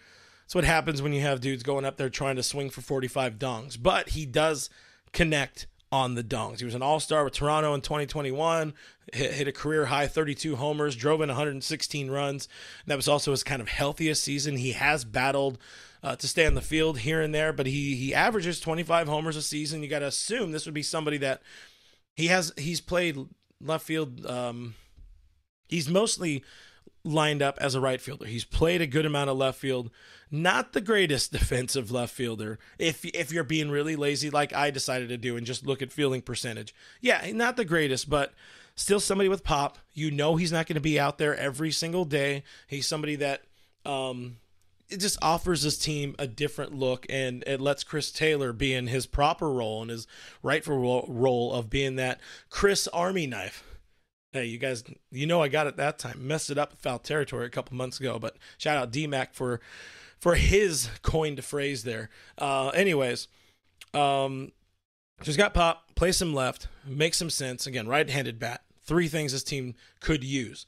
[0.43, 3.39] That's what happens when you have dudes going up there trying to swing for 45
[3.39, 3.81] dongs.
[3.81, 4.69] But he does
[5.13, 6.59] connect on the dongs.
[6.59, 8.73] He was an all star with Toronto in 2021,
[9.11, 12.47] hit, hit, a career high 32 homers, drove in 116 runs.
[12.87, 14.55] That was also his kind of healthiest season.
[14.55, 15.57] He has battled
[16.03, 19.35] uh, to stay on the field here and there, but he he averages 25 homers
[19.35, 19.83] a season.
[19.83, 21.41] You got to assume this would be somebody that
[22.15, 23.17] he has he's played
[23.59, 24.25] left field.
[24.25, 24.75] Um,
[25.67, 26.43] he's mostly
[27.03, 28.25] lined up as a right fielder.
[28.25, 29.91] He's played a good amount of left field.
[30.31, 32.57] Not the greatest defensive left fielder.
[32.79, 35.91] If if you're being really lazy like I decided to do and just look at
[35.91, 36.73] fielding percentage.
[37.01, 38.33] Yeah, not the greatest, but
[38.75, 39.77] still somebody with pop.
[39.93, 42.43] You know he's not going to be out there every single day.
[42.67, 43.43] He's somebody that
[43.85, 44.37] um
[44.89, 48.87] it just offers his team a different look and it lets Chris Taylor be in
[48.87, 50.05] his proper role and his
[50.43, 52.19] rightful role of being that
[52.49, 53.63] Chris Army knife.
[54.33, 56.25] Hey, you guys, you know I got it that time.
[56.27, 59.61] Messed it up foul territory a couple months ago, but shout out DMAC for
[60.21, 62.09] for his coined phrase there.
[62.37, 63.27] Uh, anyways,
[63.93, 64.53] um,
[65.21, 67.67] just got pop, play some left, make some sense.
[67.67, 68.61] Again, right-handed bat.
[68.83, 70.65] Three things this team could use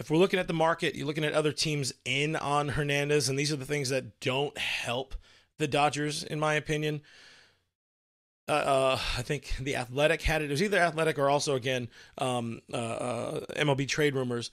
[0.00, 3.38] if we're looking at the market, you're looking at other teams in on Hernandez, and
[3.38, 5.14] these are the things that don't help
[5.58, 7.02] the Dodgers, in my opinion.
[8.48, 10.46] Uh, uh, I think the Athletic had it.
[10.46, 14.50] It was either Athletic or also again um, uh, uh MLB trade rumors.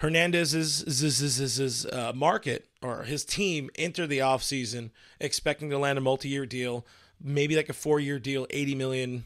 [0.00, 4.90] Hernandez's uh, market or his team enter the offseason
[5.20, 6.86] expecting to land a multi-year deal,
[7.22, 9.24] maybe like a four-year deal, 80 million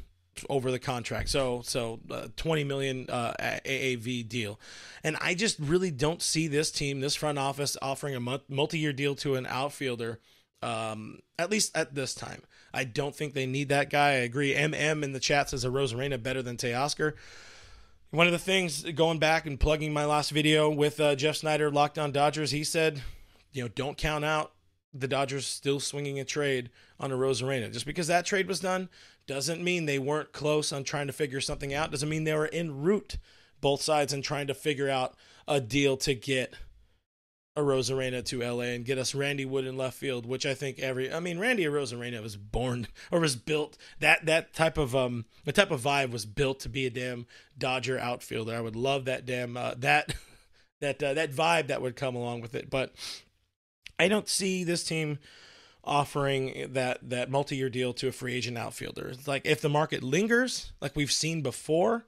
[0.51, 1.29] over the contract.
[1.29, 4.59] So so uh, 20 million uh, AAV deal.
[5.05, 9.15] And I just really don't see this team, this front office offering a multi-year deal
[9.17, 10.19] to an outfielder
[10.65, 12.43] um, at least at this time.
[12.73, 14.09] I don't think they need that guy.
[14.09, 14.55] I agree.
[14.55, 17.13] MM in the chat says Arozarena better than Teoscar.
[18.15, 21.69] One of the things going back and plugging my last video with uh, Jeff Snyder,
[21.69, 23.03] Lockdown Dodgers, he said,
[23.53, 24.53] you know, don't count out
[24.93, 27.73] the Dodgers still swinging a trade on Arozarena.
[27.73, 28.89] Just because that trade was done
[29.27, 31.91] doesn't mean they weren't close on trying to figure something out.
[31.91, 33.19] Doesn't mean they were en route,
[33.61, 35.17] both sides, and trying to figure out
[35.49, 36.55] a deal to get
[37.57, 41.13] Arozarena to LA and get us Randy Wood in left field, which I think every
[41.13, 45.53] I mean Randy Arozarena was born or was built that that type of um the
[45.53, 47.27] type of vibe was built to be a damn
[47.57, 48.55] Dodger outfielder.
[48.55, 50.15] I would love that damn uh, that
[50.81, 52.93] that uh, that vibe that would come along with it, but
[53.99, 55.19] I don't see this team
[55.85, 59.09] offering that that multi-year deal to a free agent outfielder.
[59.09, 62.05] It's like if the market lingers, like we've seen before,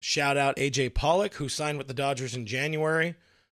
[0.00, 3.14] shout out AJ Pollock who signed with the Dodgers in January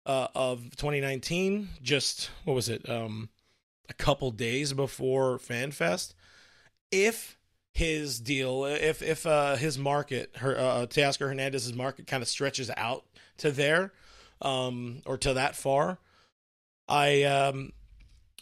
[0.07, 1.69] uh, of 2019.
[1.83, 2.89] Just what was it?
[2.89, 3.29] Um,
[3.89, 6.15] a couple days before FanFest.
[6.91, 7.37] If
[7.73, 12.71] his deal, if if uh, his market, her uh, Teoscar Hernandez's market, kind of stretches
[12.77, 13.05] out
[13.39, 13.93] to there,
[14.43, 15.99] um, or to that far,
[16.89, 17.73] I um,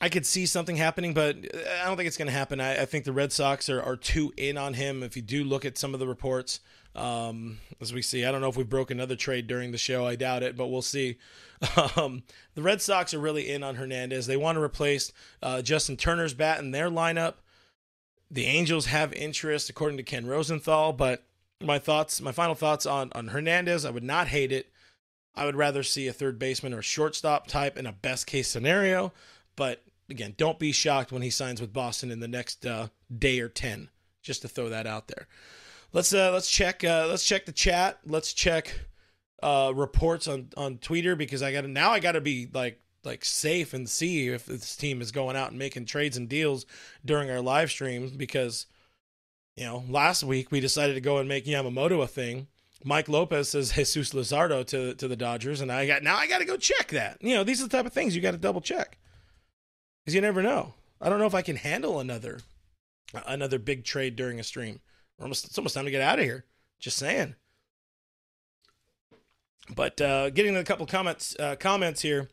[0.00, 1.36] I could see something happening, but
[1.82, 2.60] I don't think it's going to happen.
[2.60, 5.02] I, I, think the Red Sox are, are too in on him.
[5.02, 6.60] If you do look at some of the reports,
[6.94, 10.06] um, as we see, I don't know if we broke another trade during the show.
[10.06, 11.18] I doubt it, but we'll see.
[11.96, 12.22] Um,
[12.54, 14.28] the Red Sox are really in on Hernandez.
[14.28, 17.34] They want to replace uh, Justin Turner's bat in their lineup.
[18.30, 20.92] The Angels have interest, according to Ken Rosenthal.
[20.92, 21.24] But
[21.60, 24.70] my thoughts, my final thoughts on on Hernandez, I would not hate it.
[25.34, 29.12] I would rather see a third baseman or shortstop type in a best case scenario.
[29.56, 33.40] But again, don't be shocked when he signs with Boston in the next uh, day
[33.40, 33.90] or ten.
[34.22, 35.26] Just to throw that out there.
[35.92, 37.98] Let's uh, let's check uh, let's check the chat.
[38.04, 38.80] Let's check
[39.42, 43.24] uh, reports on on Twitter because I got now I got to be like like
[43.24, 46.66] safe and see if this team is going out and making trades and deals
[47.04, 48.66] during our live stream because
[49.56, 52.48] you know last week we decided to go and make Yamamoto a thing.
[52.84, 56.38] Mike Lopez says Jesus Luzardo to to the Dodgers, and I got now I got
[56.38, 57.18] to go check that.
[57.22, 58.98] You know these are the type of things you got to double check
[60.08, 60.72] because you never know.
[61.02, 62.40] I don't know if I can handle another
[63.26, 64.80] another big trade during a stream.
[65.20, 66.46] Almost, it's almost time to get out of here.
[66.80, 67.34] Just saying.
[69.76, 72.30] But uh, getting to a couple comments uh, comments here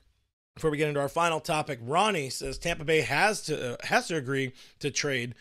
[0.54, 1.80] before we get into our final topic.
[1.82, 5.36] Ronnie says Tampa Bay has to uh, has to agree to trade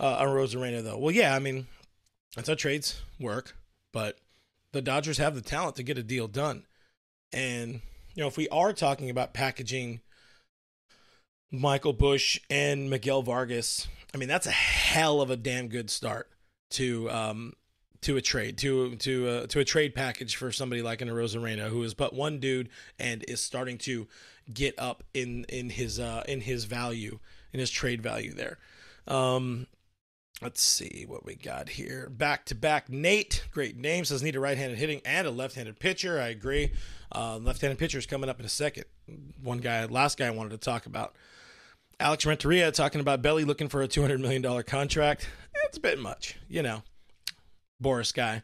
[0.00, 0.98] uh, on Arozarena though.
[0.98, 1.68] Well, yeah, I mean
[2.34, 3.54] that's how trades work,
[3.92, 4.18] but
[4.72, 6.66] the Dodgers have the talent to get a deal done.
[7.32, 7.80] And
[8.16, 10.00] you know, if we are talking about packaging
[11.50, 13.88] Michael Busch and Miguel Vargas.
[14.14, 16.28] I mean, that's a hell of a damn good start
[16.70, 17.52] to um
[18.02, 21.68] to a trade to to uh, to a trade package for somebody like an Arozarena
[21.68, 22.68] who is but one dude
[22.98, 24.06] and is starting to
[24.52, 27.18] get up in in his uh in his value
[27.52, 28.58] in his trade value there.
[29.06, 29.66] Um
[30.42, 32.10] Let's see what we got here.
[32.10, 35.54] Back to back Nate, great name, says need a right handed hitting and a left
[35.54, 36.20] handed pitcher.
[36.20, 36.72] I agree.
[37.10, 38.84] Uh, left handed pitcher is coming up in a second.
[39.42, 41.16] One guy, last guy I wanted to talk about.
[41.98, 45.28] Alex Renteria talking about Belly looking for a $200 million contract.
[45.64, 46.82] It's a bit much, you know.
[47.82, 48.42] Boras guy.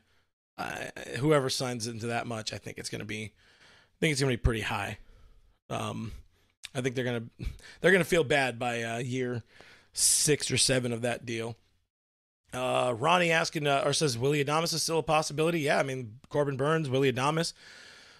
[0.59, 0.87] Uh,
[1.19, 4.31] whoever signs into that much, I think it's going to be, I think it's going
[4.31, 4.99] to be pretty high.
[5.71, 6.13] Um,
[6.75, 7.47] I think they're going to,
[7.81, 9.43] they're going to feel bad by uh, year
[9.93, 11.57] six or seven of that deal.
[12.53, 15.61] Uh, Ronnie asking, uh, or says, Willy Adames is still a possibility.
[15.61, 17.53] Yeah, I mean, Corbin Burnes, Willy Adames.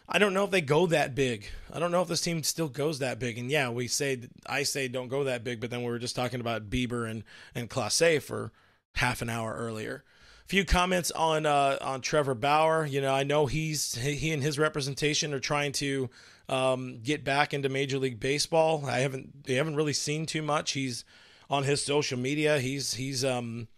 [0.09, 1.47] I don't know if they go that big.
[1.73, 3.39] I don't know if this team still goes that big.
[3.39, 6.17] And yeah, we say I say don't go that big, but then we were just
[6.17, 7.25] talking about Bieber and
[7.55, 8.53] and Clase for
[8.97, 10.05] half an hour earlier.
[10.45, 12.85] A few comments on uh, on Trevor Bauer.
[12.85, 16.11] You know, I know he's he and his representation are trying to
[16.49, 18.85] um, get back into Major League Baseball.
[18.87, 20.73] I haven't they haven't really seen too much.
[20.73, 21.05] He's
[21.49, 22.59] on his social media.
[22.59, 23.69] He's he's um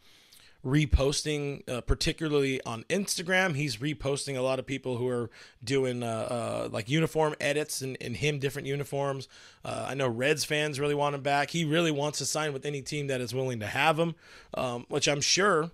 [0.65, 3.55] reposting, uh, particularly on Instagram.
[3.55, 5.31] He's reposting a lot of people who are
[5.63, 9.29] doing uh, uh, like uniform edits in, in him different uniforms.
[9.65, 11.51] Uh, I know Reds fans really want him back.
[11.51, 14.15] He really wants to sign with any team that is willing to have him,
[14.55, 15.71] um, which I'm sure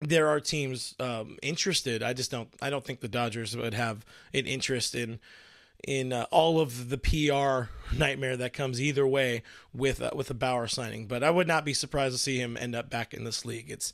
[0.00, 2.02] there are teams um, interested.
[2.02, 2.48] I just don't.
[2.62, 5.18] I don't think the Dodgers would have an interest in
[5.86, 10.34] in uh, all of the PR nightmare that comes either way with uh, with a
[10.34, 11.06] Bauer signing.
[11.06, 13.70] But I would not be surprised to see him end up back in this league.
[13.70, 13.92] It's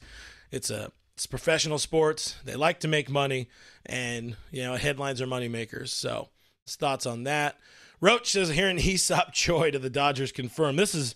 [0.51, 2.37] it's a it's professional sports.
[2.45, 3.49] They like to make money,
[3.85, 5.93] and you know headlines are money makers.
[5.93, 6.29] So
[6.69, 7.59] thoughts on that.
[8.01, 10.79] Roach says hearing Hee-Seop Choi to the Dodgers confirmed.
[10.79, 11.15] This is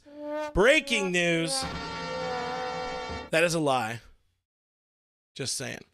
[0.55, 1.65] breaking news.
[3.31, 4.01] That is a lie.
[5.35, 5.85] Just saying.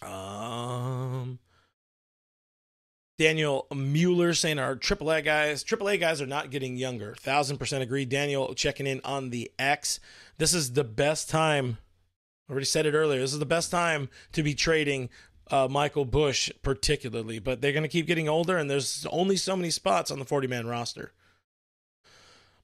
[0.00, 1.38] Um.
[3.22, 7.14] Daniel Mueller saying our AAA guys, AAA guys are not getting younger.
[7.14, 8.04] Thousand percent agree.
[8.04, 10.00] Daniel checking in on the X.
[10.38, 11.78] This is the best time.
[12.48, 13.20] I already said it earlier.
[13.20, 15.08] This is the best time to be trading
[15.52, 17.38] uh, Michael Busch, particularly.
[17.38, 20.24] But they're going to keep getting older, and there's only so many spots on the
[20.24, 21.12] 40 man roster.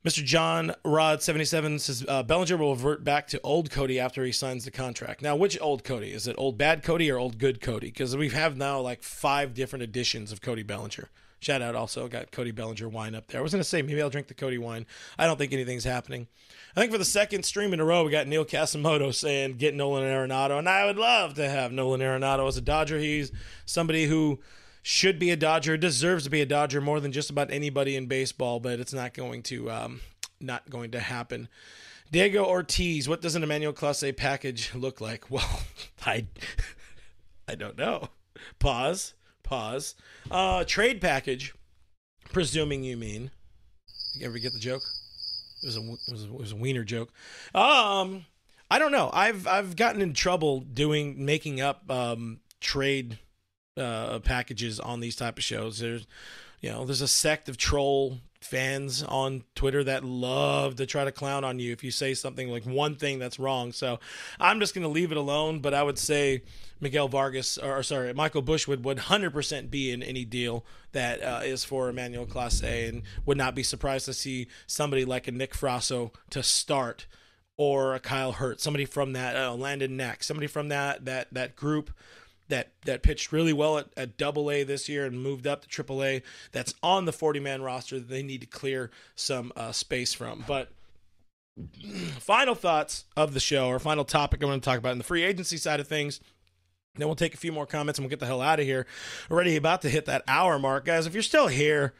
[0.04, 0.24] Mr.
[0.24, 4.64] John Rod 77 says uh, Bellinger will revert back to old Cody after he signs
[4.64, 5.22] the contract.
[5.22, 6.12] Now, which old Cody?
[6.12, 7.88] Is it old bad Cody or old good Cody?
[7.88, 11.08] Because we have now like five different editions of Cody Bellinger.
[11.40, 13.40] Shout out also got Cody Bellinger wine up there.
[13.40, 14.86] I was going to say maybe I'll drink the Cody wine.
[15.18, 16.28] I don't think anything's happening.
[16.76, 19.74] I think for the second stream in a row, we got Neil Casimoto saying get
[19.74, 22.98] Nolan Arenado, and I would love to have Nolan Arenado as a Dodger.
[22.98, 23.32] He's
[23.66, 24.40] somebody who
[24.82, 28.06] should be a Dodger, deserves to be a Dodger more than just about anybody in
[28.06, 30.00] baseball, but it's not going to um,
[30.40, 31.48] not going to happen.
[32.10, 35.30] Diego Ortiz, what does an Emmanuel Clase package look like?
[35.30, 35.62] Well,
[36.06, 36.26] I
[37.48, 38.08] I don't know.
[38.58, 39.14] Pause.
[39.42, 39.94] Pause.
[40.30, 41.54] Uh trade package,
[42.32, 43.30] presuming you mean.
[44.14, 44.82] You ever get the joke?
[45.62, 47.10] It was a it was a, it was a wiener joke.
[47.54, 48.26] Um
[48.70, 49.10] I don't know.
[49.12, 53.18] I've I've gotten in trouble doing making up um trade
[53.78, 55.78] uh, packages on these type of shows.
[55.78, 56.06] There's,
[56.60, 61.12] you know, there's a sect of troll fans on Twitter that love to try to
[61.12, 63.72] clown on you if you say something like one thing that's wrong.
[63.72, 63.98] So
[64.38, 65.60] I'm just going to leave it alone.
[65.60, 66.42] But I would say
[66.80, 71.64] Miguel Vargas, or, sorry, Michael Busch would 100% be in any deal that uh, is
[71.64, 76.12] for Emmanuel Clase, and would not be surprised to see somebody like a Nick Frasso
[76.30, 77.06] to start.
[77.60, 81.56] Or a Kyle Hurt, somebody from that uh, Landon Knack, somebody from that that that
[81.56, 81.90] group
[82.48, 85.68] that that pitched really well at, at double A this year and moved up to
[85.68, 86.22] triple A
[86.52, 90.44] that's on the 40 man roster that they need to clear some uh, space from.
[90.46, 90.70] But
[92.18, 95.04] final thoughts of the show or final topic I'm going to talk about in the
[95.04, 96.20] free agency side of things.
[96.96, 98.86] Then we'll take a few more comments and we'll get the hell out of here.
[99.30, 101.06] Already about to hit that hour mark, guys.
[101.06, 101.94] If you're still here,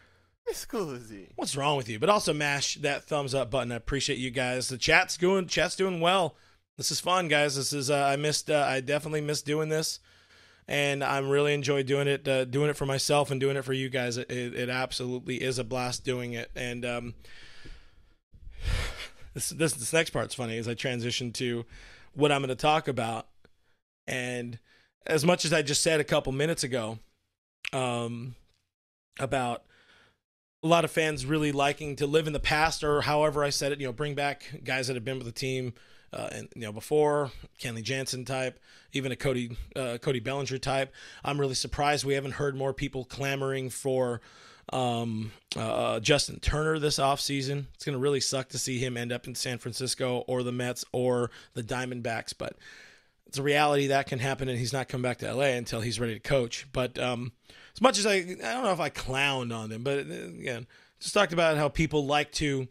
[1.36, 1.98] what's wrong with you?
[1.98, 3.70] But also mash that thumbs up button.
[3.70, 4.68] I appreciate you guys.
[4.68, 6.36] The chat's doing chat's doing well.
[6.76, 7.56] This is fun, guys.
[7.56, 8.50] This is uh, I missed.
[8.50, 10.00] Uh, I definitely missed doing this
[10.68, 13.72] and I'm really enjoy doing it, uh, doing it for myself and doing it for
[13.72, 14.18] you guys.
[14.18, 17.14] It, it absolutely is a blast doing it, and um,
[19.34, 21.64] this this this next part's funny as I transition to
[22.14, 23.28] what I'm going to talk about,
[24.06, 24.58] and
[25.06, 26.98] as much as I just said a couple minutes ago,
[27.72, 28.34] um,
[29.18, 29.64] about
[30.62, 33.72] a lot of fans really liking to live in the past or however I said
[33.72, 35.72] it, you know, bring back guys that have been with the team
[36.12, 37.30] uh, and you know before
[37.60, 38.58] Kenley Jansen type,
[38.92, 40.92] even a Cody uh, Cody Bellinger type.
[41.24, 44.20] I'm really surprised we haven't heard more people clamoring for
[44.72, 47.66] um, uh, Justin Turner this offseason.
[47.74, 50.52] It's going to really suck to see him end up in San Francisco or the
[50.52, 52.56] Mets or the Diamondbacks, but
[53.26, 56.00] it's a reality that can happen, and he's not come back to LA until he's
[56.00, 56.66] ready to coach.
[56.72, 57.32] But um,
[57.74, 60.66] as much as I, I don't know if I clowned on him, but uh, again,
[60.98, 62.68] just talked about how people like to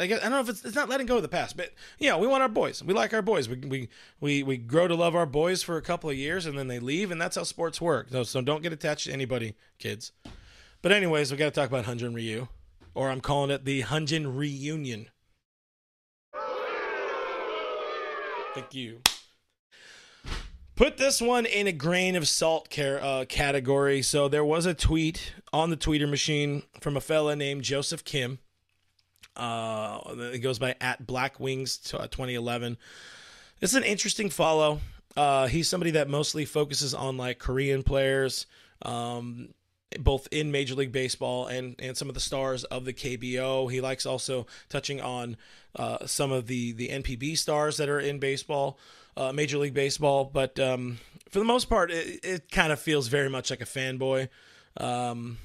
[0.00, 1.72] I guess I don't know if it's it's not letting go of the past, but
[1.98, 2.82] yeah, we want our boys.
[2.82, 3.48] We like our boys.
[3.48, 3.88] We we
[4.20, 6.78] we we grow to love our boys for a couple of years, and then they
[6.78, 8.08] leave, and that's how sports work.
[8.10, 10.12] So, so don't get attached to anybody, kids.
[10.82, 12.48] But anyways, we got to talk about Hyun Jin Ryu,
[12.94, 15.08] or I'm calling it the Hyun Jin reunion.
[18.54, 19.02] Thank you.
[20.74, 24.00] Put this one in a grain of salt car- uh, category.
[24.00, 28.38] So there was a tweet on the tweeter machine from a fella named Joseph Kim.
[29.36, 30.00] Uh,
[30.32, 32.76] it goes by at Black Wings uh, 2011.
[33.60, 34.80] It's an interesting follow.
[35.16, 38.46] Uh, he's somebody that mostly focuses on like Korean players,
[38.82, 39.48] um,
[39.98, 43.70] both in Major League Baseball and and some of the stars of the KBO.
[43.70, 45.36] He likes also touching on
[45.76, 48.78] uh, some of the the NPB stars that are in baseball,
[49.16, 50.24] uh, Major League Baseball.
[50.24, 53.66] But um, for the most part, it, it kind of feels very much like a
[53.66, 54.28] fanboy,
[54.76, 55.38] um,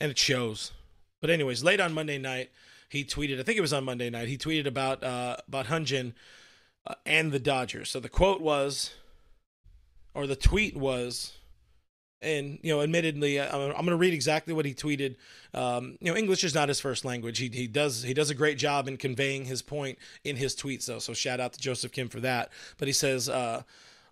[0.00, 0.72] and it shows.
[1.20, 2.50] But anyways, late on Monday night,
[2.90, 3.38] he tweeted.
[3.38, 4.26] I think it was on Monday night.
[4.26, 6.12] He tweeted about uh, about Hyun Jin
[6.86, 7.88] uh, and the Dodgers.
[7.88, 8.92] So the quote was,
[10.12, 11.34] or the tweet was,
[12.20, 15.14] and you know, admittedly, I'm, I'm going to read exactly what he tweeted.
[15.54, 17.38] Um, you know, English is not his first language.
[17.38, 20.86] He he does he does a great job in conveying his point in his tweets,
[20.86, 20.98] though.
[20.98, 22.50] So shout out to Joseph Kim for that.
[22.76, 23.62] But he says uh,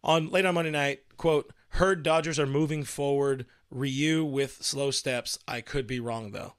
[0.05, 3.45] on late on Monday night, quote: "Heard Dodgers are moving forward.
[3.73, 5.37] Ryu with slow steps.
[5.49, 6.55] I could be wrong though."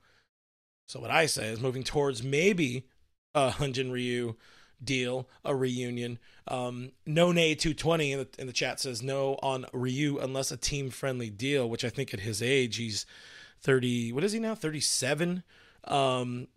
[0.89, 2.87] So what I say is moving towards maybe
[3.35, 4.33] a Hyun Jin Ryu
[4.83, 6.17] deal, a reunion.
[6.47, 10.57] Um, no nay 220 in the, in the chat says no on Ryu unless a
[10.57, 13.05] team friendly deal, which I think at his age he's
[13.61, 14.13] 30.
[14.13, 14.55] What is he now?
[14.55, 15.43] 37.
[15.83, 16.47] Um,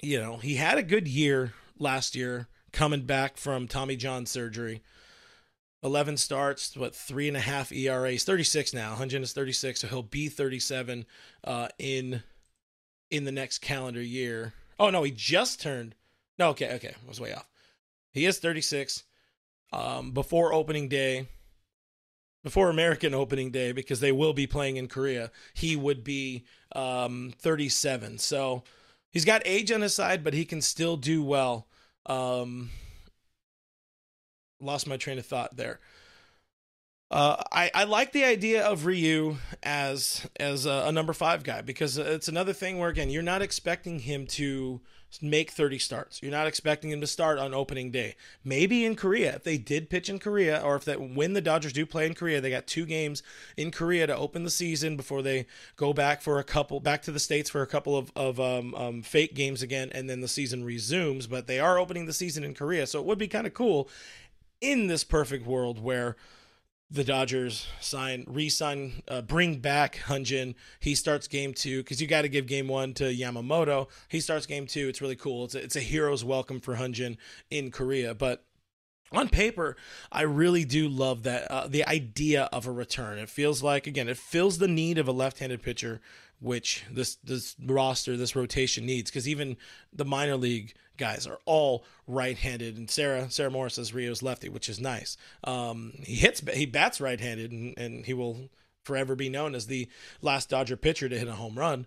[0.00, 4.82] you know he had a good year last year coming back from Tommy John surgery.
[5.84, 8.10] 11 starts, what three and a half ERA.
[8.10, 8.96] He's 36 now.
[8.96, 11.04] Hyun Jin is 36, so he'll be 37
[11.44, 12.24] uh, in
[13.14, 14.54] in the next calendar year.
[14.78, 15.94] Oh no, he just turned.
[16.38, 17.48] No, okay, okay, I was way off.
[18.12, 19.04] He is 36.
[19.72, 21.28] Um, before opening day,
[22.42, 26.44] before American opening day, because they will be playing in Korea, he would be
[26.74, 28.18] um, 37.
[28.18, 28.62] So
[29.10, 31.66] he's got age on his side, but he can still do well.
[32.06, 32.70] Um,
[34.60, 35.80] lost my train of thought there.
[37.14, 41.60] Uh, I, I like the idea of Ryu as as a, a number five guy
[41.60, 44.80] because it's another thing where again you're not expecting him to
[45.22, 46.20] make 30 starts.
[46.20, 48.16] You're not expecting him to start on opening day.
[48.42, 51.72] Maybe in Korea, if they did pitch in Korea, or if that when the Dodgers
[51.72, 53.22] do play in Korea, they got two games
[53.56, 55.46] in Korea to open the season before they
[55.76, 58.74] go back for a couple back to the states for a couple of of um,
[58.74, 61.28] um, fake games again, and then the season resumes.
[61.28, 63.88] But they are opening the season in Korea, so it would be kind of cool
[64.60, 66.16] in this perfect world where
[66.90, 70.54] the Dodgers sign, re-sign, uh, bring back Hyun Jin.
[70.80, 73.88] He starts game two because you got to give game one to Yamamoto.
[74.08, 74.88] He starts game two.
[74.88, 75.44] It's really cool.
[75.44, 77.16] It's a, it's a hero's welcome for Hyun Jin
[77.50, 78.44] in Korea, but
[79.12, 79.76] on paper,
[80.10, 83.18] I really do love that uh, the idea of a return.
[83.18, 86.00] It feels like again, it fills the need of a left-handed pitcher,
[86.44, 89.10] which this this roster, this rotation needs.
[89.10, 89.56] Because even
[89.92, 94.68] the minor league guys are all right-handed, and Sarah Sarah Morris is Rio's lefty, which
[94.68, 95.16] is nice.
[95.42, 98.50] Um, he hits, he bats right-handed, and, and he will
[98.84, 99.88] forever be known as the
[100.20, 101.86] last Dodger pitcher to hit a home run.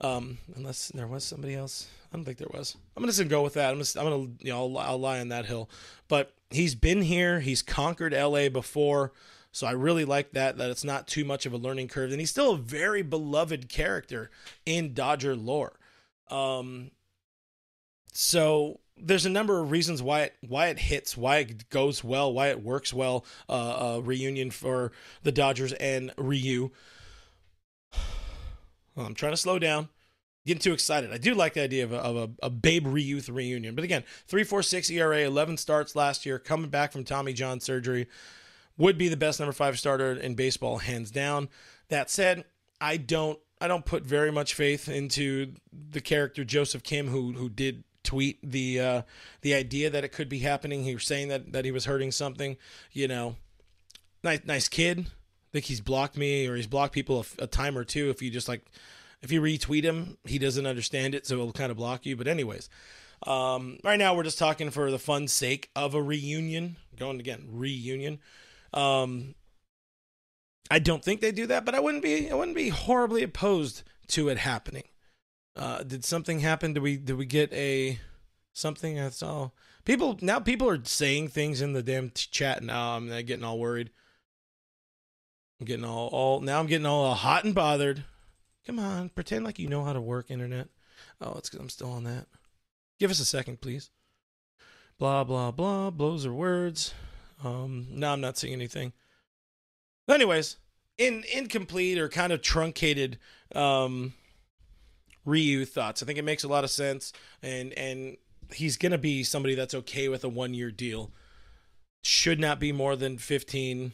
[0.00, 2.76] Um, unless there was somebody else, I don't think there was.
[2.96, 3.70] I'm gonna just go with that.
[3.70, 5.70] I'm just, I'm gonna, you know, I'll, I'll lie on that hill.
[6.08, 7.38] But he's been here.
[7.38, 9.12] He's conquered LA before,
[9.54, 10.58] so I really like that.
[10.58, 13.68] That it's not too much of a learning curve, and he's still a very beloved
[13.68, 14.28] character
[14.66, 15.78] in Dodger lore.
[16.28, 16.90] Um,
[18.12, 22.32] so there's a number of reasons why it why it hits, why it goes well,
[22.32, 23.24] why it works well.
[23.48, 24.90] Uh, a reunion for
[25.22, 26.72] the Dodgers and Ryu.
[28.96, 29.88] Well, I'm trying to slow down.
[30.46, 31.12] Getting too excited.
[31.12, 33.76] I do like the idea of a, of a, a Babe Reuth reunion.
[33.76, 38.08] But again, 3.46 ERA, 11 starts last year, coming back from Tommy John surgery.
[38.76, 41.48] Would be the best number five starter in baseball, hands down.
[41.88, 42.44] That said,
[42.80, 47.48] I don't I don't put very much faith into the character Joseph Kim, who who
[47.48, 49.02] did tweet the uh,
[49.40, 50.84] the idea that it could be happening.
[50.84, 52.56] He was saying that that he was hurting something.
[52.92, 53.36] You know,
[54.22, 55.00] nice nice kid.
[55.00, 58.10] I think he's blocked me or he's blocked people a, a time or two.
[58.10, 58.66] If you just like,
[59.22, 62.16] if you retweet him, he doesn't understand it, so he'll kind of block you.
[62.16, 62.68] But anyways,
[63.26, 66.76] um, right now we're just talking for the fun sake of a reunion.
[66.96, 68.18] Going again, reunion.
[68.74, 69.34] Um,
[70.70, 73.82] I don't think they do that, but I wouldn't be I wouldn't be horribly opposed
[74.08, 74.84] to it happening.
[75.56, 76.72] Uh, did something happen?
[76.72, 78.00] Did we did we get a
[78.52, 78.96] something?
[78.96, 79.54] That's all.
[79.84, 82.96] People now people are saying things in the damn chat now.
[82.96, 83.90] I'm getting all worried.
[85.60, 86.58] I'm getting all all now.
[86.58, 88.04] I'm getting all hot and bothered.
[88.66, 90.68] Come on, pretend like you know how to work internet.
[91.20, 92.26] Oh, it's because I'm still on that.
[92.98, 93.90] Give us a second, please.
[94.98, 95.90] Blah blah blah.
[95.90, 96.94] Blows are words.
[97.42, 98.92] Um, no, I'm not seeing anything.
[100.08, 100.56] Anyways,
[100.98, 103.18] in incomplete or kind of truncated
[103.54, 104.14] um,
[105.24, 106.02] Ryu thoughts.
[106.02, 107.12] I think it makes a lot of sense,
[107.42, 108.16] and and
[108.52, 111.10] he's gonna be somebody that's okay with a one year deal.
[112.02, 113.92] Should not be more than 15,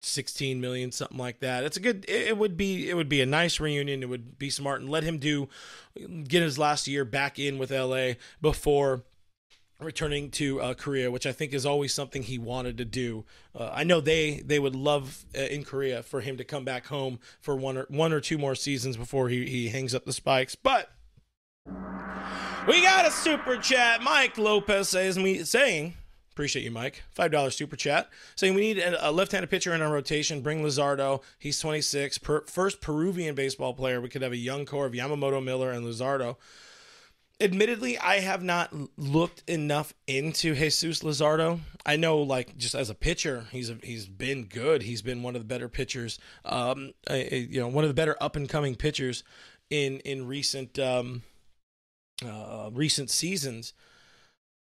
[0.00, 1.64] 16 million, something like that.
[1.64, 2.04] It's a good.
[2.08, 2.88] It it would be.
[2.88, 4.02] It would be a nice reunion.
[4.02, 5.48] It would be smart and let him do,
[5.96, 9.02] get his last year back in with LA before
[9.80, 13.24] returning to uh, Korea, which I think is always something he wanted to do.
[13.54, 16.86] Uh, I know they they would love uh, in Korea for him to come back
[16.86, 20.12] home for one or one or two more seasons before he he hangs up the
[20.12, 20.90] spikes, but.
[22.66, 24.02] We got a super chat.
[24.02, 25.94] Mike Lopez says me saying,
[26.32, 27.02] appreciate you, Mike.
[27.10, 30.42] Five dollars super chat saying we need a, a left-handed pitcher in our rotation.
[30.42, 31.22] Bring Luzardo.
[31.38, 34.02] He's 26, per, first Peruvian baseball player.
[34.02, 36.36] We could have a young core of Yamamoto, Miller, and Luzardo.
[37.40, 41.60] Admittedly, I have not looked enough into Jesus Luzardo.
[41.86, 44.82] I know, like, just as a pitcher, he's a, he's been good.
[44.82, 46.18] He's been one of the better pitchers.
[46.44, 49.22] Um, you know, one of the better up and coming pitchers
[49.70, 51.22] in in recent um,
[52.24, 53.72] uh, recent seasons.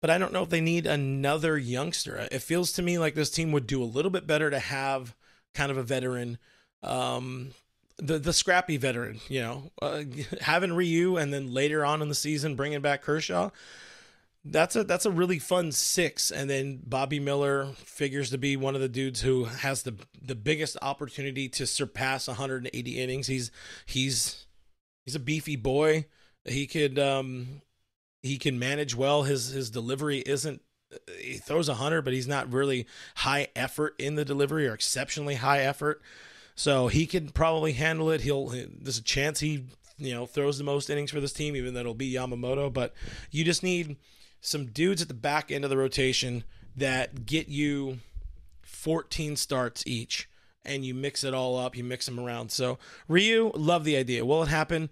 [0.02, 2.28] But I don't know if they need another youngster.
[2.32, 5.16] It feels to me like this team would do a little bit better to have
[5.56, 6.38] kind of a veteran,
[6.84, 7.52] um,
[7.98, 9.20] the the scrappy veteran.
[9.28, 10.04] You know, uh,
[10.41, 13.50] having Ryu and then later on in the season bringing back Kershaw.
[14.48, 18.76] That's a that's a really fun six, and then Bobby Miller figures to be one
[18.76, 23.26] of the dudes who has the the biggest opportunity to surpass 180 innings.
[23.26, 23.50] He's
[23.88, 24.46] he's
[25.04, 26.06] he's a beefy boy.
[26.43, 27.62] He could um
[28.22, 29.24] he can manage well.
[29.24, 30.62] His his delivery isn't
[31.20, 35.36] he throws a hundred, but he's not really high effort in the delivery or exceptionally
[35.36, 36.02] high effort.
[36.56, 38.22] So he can probably handle it.
[38.22, 39.66] He'll there's a chance he
[39.97, 42.72] you know throws the most innings for this team, even though it'll be Yamamoto.
[42.72, 42.93] But
[43.30, 43.97] you just need
[44.41, 46.43] some dudes at the back end of the rotation
[46.76, 47.99] that get you
[48.64, 50.30] 14 starts each
[50.64, 52.51] and you mix it all up, you mix them around.
[52.51, 54.26] So Ryu, love the idea.
[54.26, 54.89] Will it happen?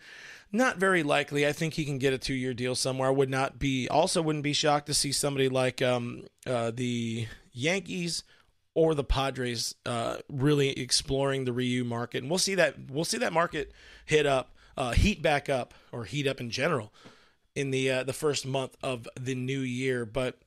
[0.51, 1.47] Not very likely.
[1.47, 3.07] I think he can get a two-year deal somewhere.
[3.07, 7.27] I would not be also wouldn't be shocked to see somebody like um, uh, the
[7.51, 8.23] Yankees
[8.75, 13.17] or the Padres uh, really exploring the Ryu market, and we'll see that we'll see
[13.19, 13.71] that market
[14.05, 16.91] hit up, uh, heat back up, or heat up in general
[17.55, 20.05] in the uh, the first month of the new year.
[20.05, 20.39] But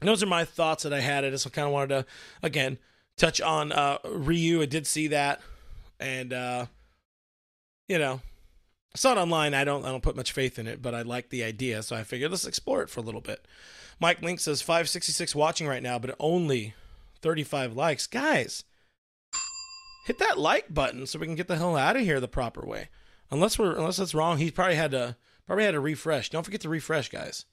[0.00, 1.24] those are my thoughts that I had.
[1.24, 2.06] I just kind of wanted to
[2.42, 2.78] again
[3.16, 4.62] touch on uh, Ryu.
[4.62, 5.40] I did see that,
[5.98, 6.66] and uh,
[7.88, 8.20] you know,
[8.94, 9.54] I saw it online.
[9.54, 11.96] I don't I don't put much faith in it, but I like the idea, so
[11.96, 13.46] I figured let's explore it for a little bit.
[14.00, 16.74] Mike Link says 566 watching right now, but only
[17.24, 18.06] 35 likes.
[18.06, 18.64] Guys,
[20.04, 22.66] hit that like button so we can get the hell out of here the proper
[22.66, 22.90] way.
[23.30, 25.16] Unless we're unless that's wrong, he probably had to
[25.46, 26.28] probably had to refresh.
[26.28, 27.46] Don't forget to refresh, guys.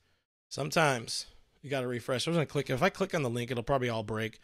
[0.50, 1.26] Sometimes
[1.62, 2.28] you got to refresh.
[2.28, 2.70] I was gonna click.
[2.70, 4.42] If I click on the link, it'll probably all break.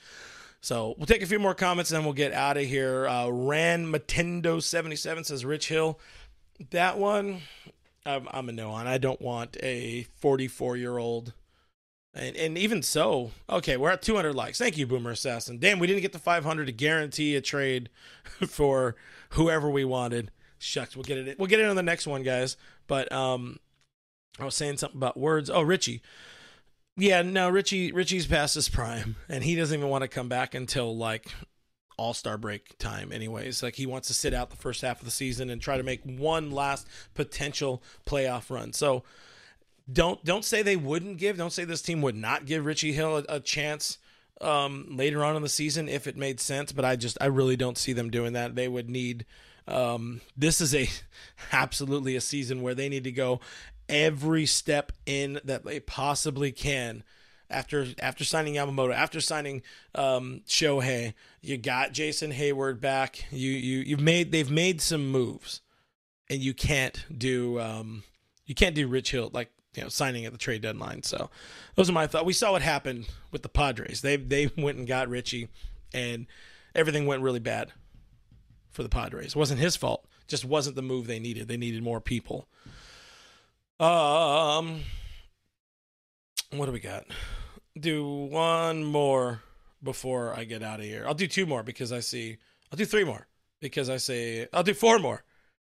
[0.62, 3.06] So we'll take a few more comments and then we'll get out of here.
[3.06, 6.00] Uh, Ran Matendo seventy seven says Rich Hill.
[6.70, 7.42] That one,
[8.06, 8.88] I'm, I'm a no on.
[8.88, 11.34] I don't want a forty four year old.
[12.18, 14.58] And, and even so, okay, we're at 200 likes.
[14.58, 15.60] Thank you, Boomer Assassin.
[15.60, 17.90] Damn, we didn't get the 500 to guarantee a trade
[18.48, 18.96] for
[19.32, 20.32] whoever we wanted.
[20.58, 21.38] Shucks, we'll get it.
[21.38, 22.58] We'll get it on the next one, guys.
[22.88, 23.60] But um,
[24.40, 25.50] I was saying something about words.
[25.50, 26.02] Oh, Richie.
[26.96, 27.92] Yeah, no, Richie.
[27.92, 31.28] Richie's past his prime, and he doesn't even want to come back until like
[31.98, 33.12] All Star break time.
[33.12, 35.78] Anyways, like he wants to sit out the first half of the season and try
[35.78, 38.74] to make one last potential playoff run.
[38.74, 39.04] So
[39.92, 41.38] don't don't say they wouldn't give.
[41.38, 43.98] Don't say this team would not give Richie Hill a, a chance
[44.42, 46.72] um, later on in the season if it made sense.
[46.72, 48.56] But I just I really don't see them doing that.
[48.56, 49.26] They would need.
[49.68, 50.90] Um, this is a
[51.52, 53.40] absolutely a season where they need to go
[53.90, 57.04] every step in that they possibly can.
[57.50, 59.62] After after signing Yamamoto, after signing
[59.96, 63.24] um, Shohei, you got Jason Heyward back.
[63.32, 65.62] You you you've made they've made some moves,
[66.30, 68.04] and you can't do um,
[68.46, 71.04] you can't do Rich Hill like you know signing at the trade deadline.
[71.04, 71.30] So
[71.76, 72.26] those are my thoughts.
[72.26, 74.02] We saw what happened with the Padres.
[74.02, 75.48] They they went and got Richie,
[75.94, 76.26] and
[76.76, 77.72] everything went really bad
[78.72, 79.30] for the Padres.
[79.30, 80.06] It wasn't his fault.
[80.28, 81.48] Just wasn't the move they needed.
[81.48, 82.50] They needed more people.
[83.80, 84.82] Um,
[86.52, 87.06] what do we got?
[87.80, 89.42] Do one more
[89.84, 91.06] before I get out of here.
[91.08, 92.38] I'll do two more because I see.
[92.72, 93.28] I'll do three more
[93.62, 94.48] because I say.
[94.52, 95.24] I'll do four more.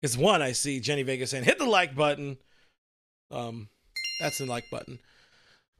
[0.00, 2.38] It's one, I see Jenny Vega saying, "Hit the like button."
[3.30, 3.68] Um,
[4.20, 4.98] that's the like button.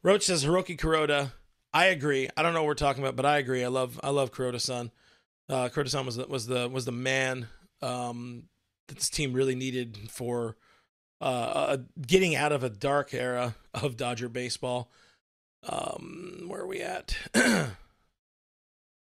[0.03, 1.33] Roach says Hiroki Kuroda.
[1.73, 2.29] I agree.
[2.37, 3.65] I don't know what we're talking about, but I agree.
[3.65, 4.91] I love I love Kuroda San.
[5.49, 7.49] Uh, Kuroda San was the, was the was the man
[7.83, 8.45] um,
[8.89, 10.57] that this team really needed for
[11.21, 11.77] uh, uh,
[12.07, 14.91] getting out of a dark era of Dodger baseball.
[15.69, 17.17] Um, where are we at?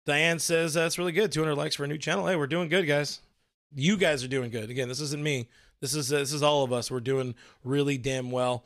[0.07, 1.33] Diane says that's really good.
[1.33, 2.27] 200 likes for a new channel.
[2.27, 3.21] Hey, we're doing good, guys.
[3.75, 4.71] You guys are doing good.
[4.71, 5.49] Again, this isn't me.
[5.81, 6.91] This is this is all of us.
[6.91, 8.65] We're doing really damn well.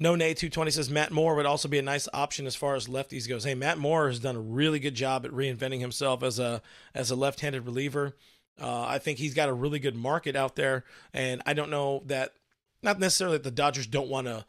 [0.00, 2.86] No Nay 220 says Matt Moore would also be a nice option as far as
[2.86, 3.44] lefties goes.
[3.44, 6.62] Hey, Matt Moore has done a really good job at reinventing himself as a
[6.94, 8.16] as a left-handed reliever.
[8.60, 12.02] Uh, I think he's got a really good market out there, and I don't know
[12.06, 12.32] that
[12.82, 14.44] not necessarily that the Dodgers don't want to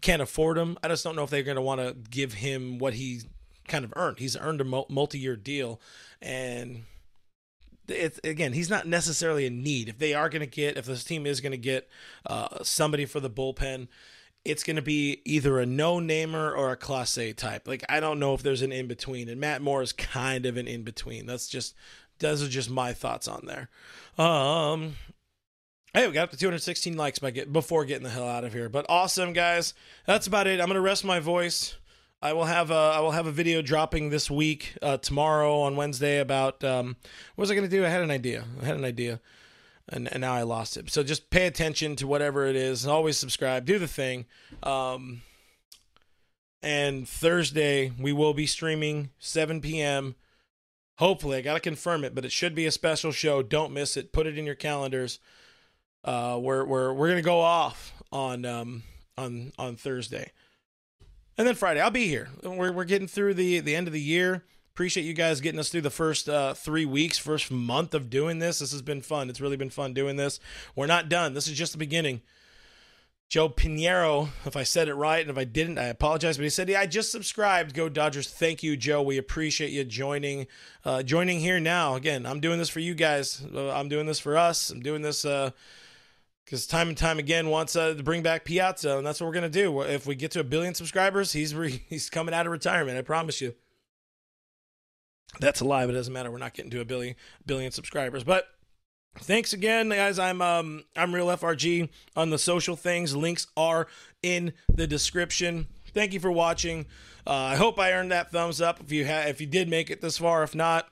[0.00, 0.78] can't afford him.
[0.82, 3.22] I just don't know if they're going to want to give him what he
[3.68, 4.18] kind of earned.
[4.18, 5.80] He's earned a multi-year deal,
[6.20, 6.84] and
[7.88, 9.88] it's again, he's not necessarily a need.
[9.88, 11.88] If they are going to get, if this team is going to get
[12.26, 13.88] uh, somebody for the bullpen,
[14.44, 17.68] it's going to be either a no-namer or a Clase type.
[17.68, 20.56] Like I don't know if there's an in between, and Matt Moore is kind of
[20.56, 21.26] an in between.
[21.26, 21.74] That's just
[22.18, 23.68] those are just my thoughts on there.
[24.24, 24.94] Um,
[25.94, 28.54] Hey, we got up to 216 likes by get, before getting the hell out of
[28.54, 28.70] here.
[28.70, 29.74] But awesome, guys.
[30.06, 30.58] That's about it.
[30.58, 31.76] I'm gonna rest my voice.
[32.22, 35.76] I will have a I will have a video dropping this week uh, tomorrow on
[35.76, 36.96] Wednesday about um,
[37.34, 37.84] what was I gonna do?
[37.84, 38.44] I had an idea.
[38.62, 39.20] I had an idea,
[39.92, 40.90] and, and now I lost it.
[40.90, 42.84] So just pay attention to whatever it is.
[42.84, 43.64] and Always subscribe.
[43.64, 44.26] Do the thing.
[44.62, 45.22] Um,
[46.62, 50.14] and Thursday we will be streaming 7 p.m.
[50.98, 53.42] Hopefully, I gotta confirm it, but it should be a special show.
[53.42, 54.12] Don't miss it.
[54.12, 55.18] Put it in your calendars
[56.04, 58.82] uh, we're we're we're gonna go off on um,
[59.16, 60.32] on on Thursday,
[61.38, 62.28] and then Friday I'll be here.
[62.42, 64.44] We're we're getting through the the end of the year.
[64.74, 68.38] Appreciate you guys getting us through the first uh, three weeks, first month of doing
[68.38, 68.60] this.
[68.60, 69.28] This has been fun.
[69.28, 70.40] It's really been fun doing this.
[70.74, 71.34] We're not done.
[71.34, 72.22] This is just the beginning.
[73.28, 76.38] Joe Pinheiro, if I said it right, and if I didn't, I apologize.
[76.38, 77.74] But he said, "Yeah, I just subscribed.
[77.74, 78.28] Go Dodgers!
[78.28, 79.02] Thank you, Joe.
[79.02, 80.46] We appreciate you joining,
[80.84, 81.94] uh, joining here now.
[81.94, 83.42] Again, I'm doing this for you guys.
[83.54, 84.70] Uh, I'm doing this for us.
[84.70, 85.50] I'm doing this uh,
[86.44, 89.34] because time and time again wants uh, to bring back Piazza, and that's what we're
[89.34, 89.80] gonna do.
[89.80, 92.98] If we get to a billion subscribers, he's re- he's coming out of retirement.
[92.98, 93.54] I promise you.
[95.40, 96.30] That's a lie, but it doesn't matter.
[96.30, 97.14] We're not getting to a billion
[97.46, 98.24] billion subscribers.
[98.24, 98.48] But
[99.18, 100.18] thanks again, guys.
[100.18, 103.16] I'm um I'm real FRG on the social things.
[103.16, 103.86] Links are
[104.22, 105.66] in the description.
[105.94, 106.86] Thank you for watching.
[107.26, 108.80] Uh, I hope I earned that thumbs up.
[108.80, 110.88] If you had, if you did make it this far, if not,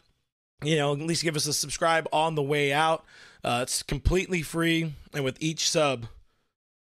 [0.62, 3.04] you know, at least give us a subscribe on the way out.
[3.42, 6.06] Uh, it's completely free, and with each sub,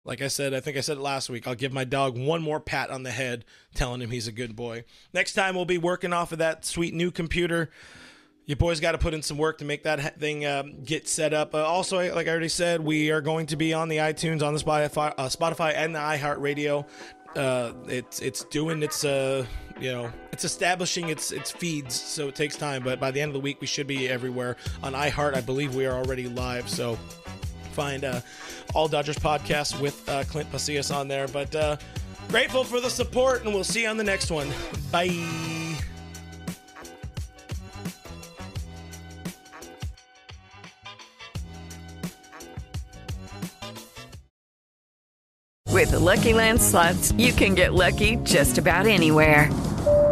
[0.08, 2.40] like I said, I think I said it last week, I'll give my dog one
[2.40, 3.44] more pat on the head,
[3.74, 4.84] telling him he's a good boy.
[5.12, 7.68] Next time, we'll be working off of that sweet new computer.
[8.46, 11.34] Your boys got to put in some work to make that thing um, get set
[11.34, 11.54] up.
[11.54, 14.54] Uh, also, like I already said, we are going to be on the iTunes, on
[14.54, 16.86] the Spotify, uh, Spotify and the iHeartRadio.
[17.36, 19.44] Uh, it's it's doing its uh
[19.78, 22.82] you know it's establishing its its feeds, so it takes time.
[22.82, 25.36] But by the end of the week, we should be everywhere on iHeart.
[25.36, 26.98] I believe we are already live, so
[27.68, 28.20] find uh,
[28.74, 31.28] all Dodgers podcasts with uh, Clint Pasillas on there.
[31.28, 31.76] But uh,
[32.28, 34.48] grateful for the support, and we'll see you on the next one.
[34.90, 35.08] Bye.
[45.78, 49.48] With the Lucky Land slots, you can get lucky just about anywhere.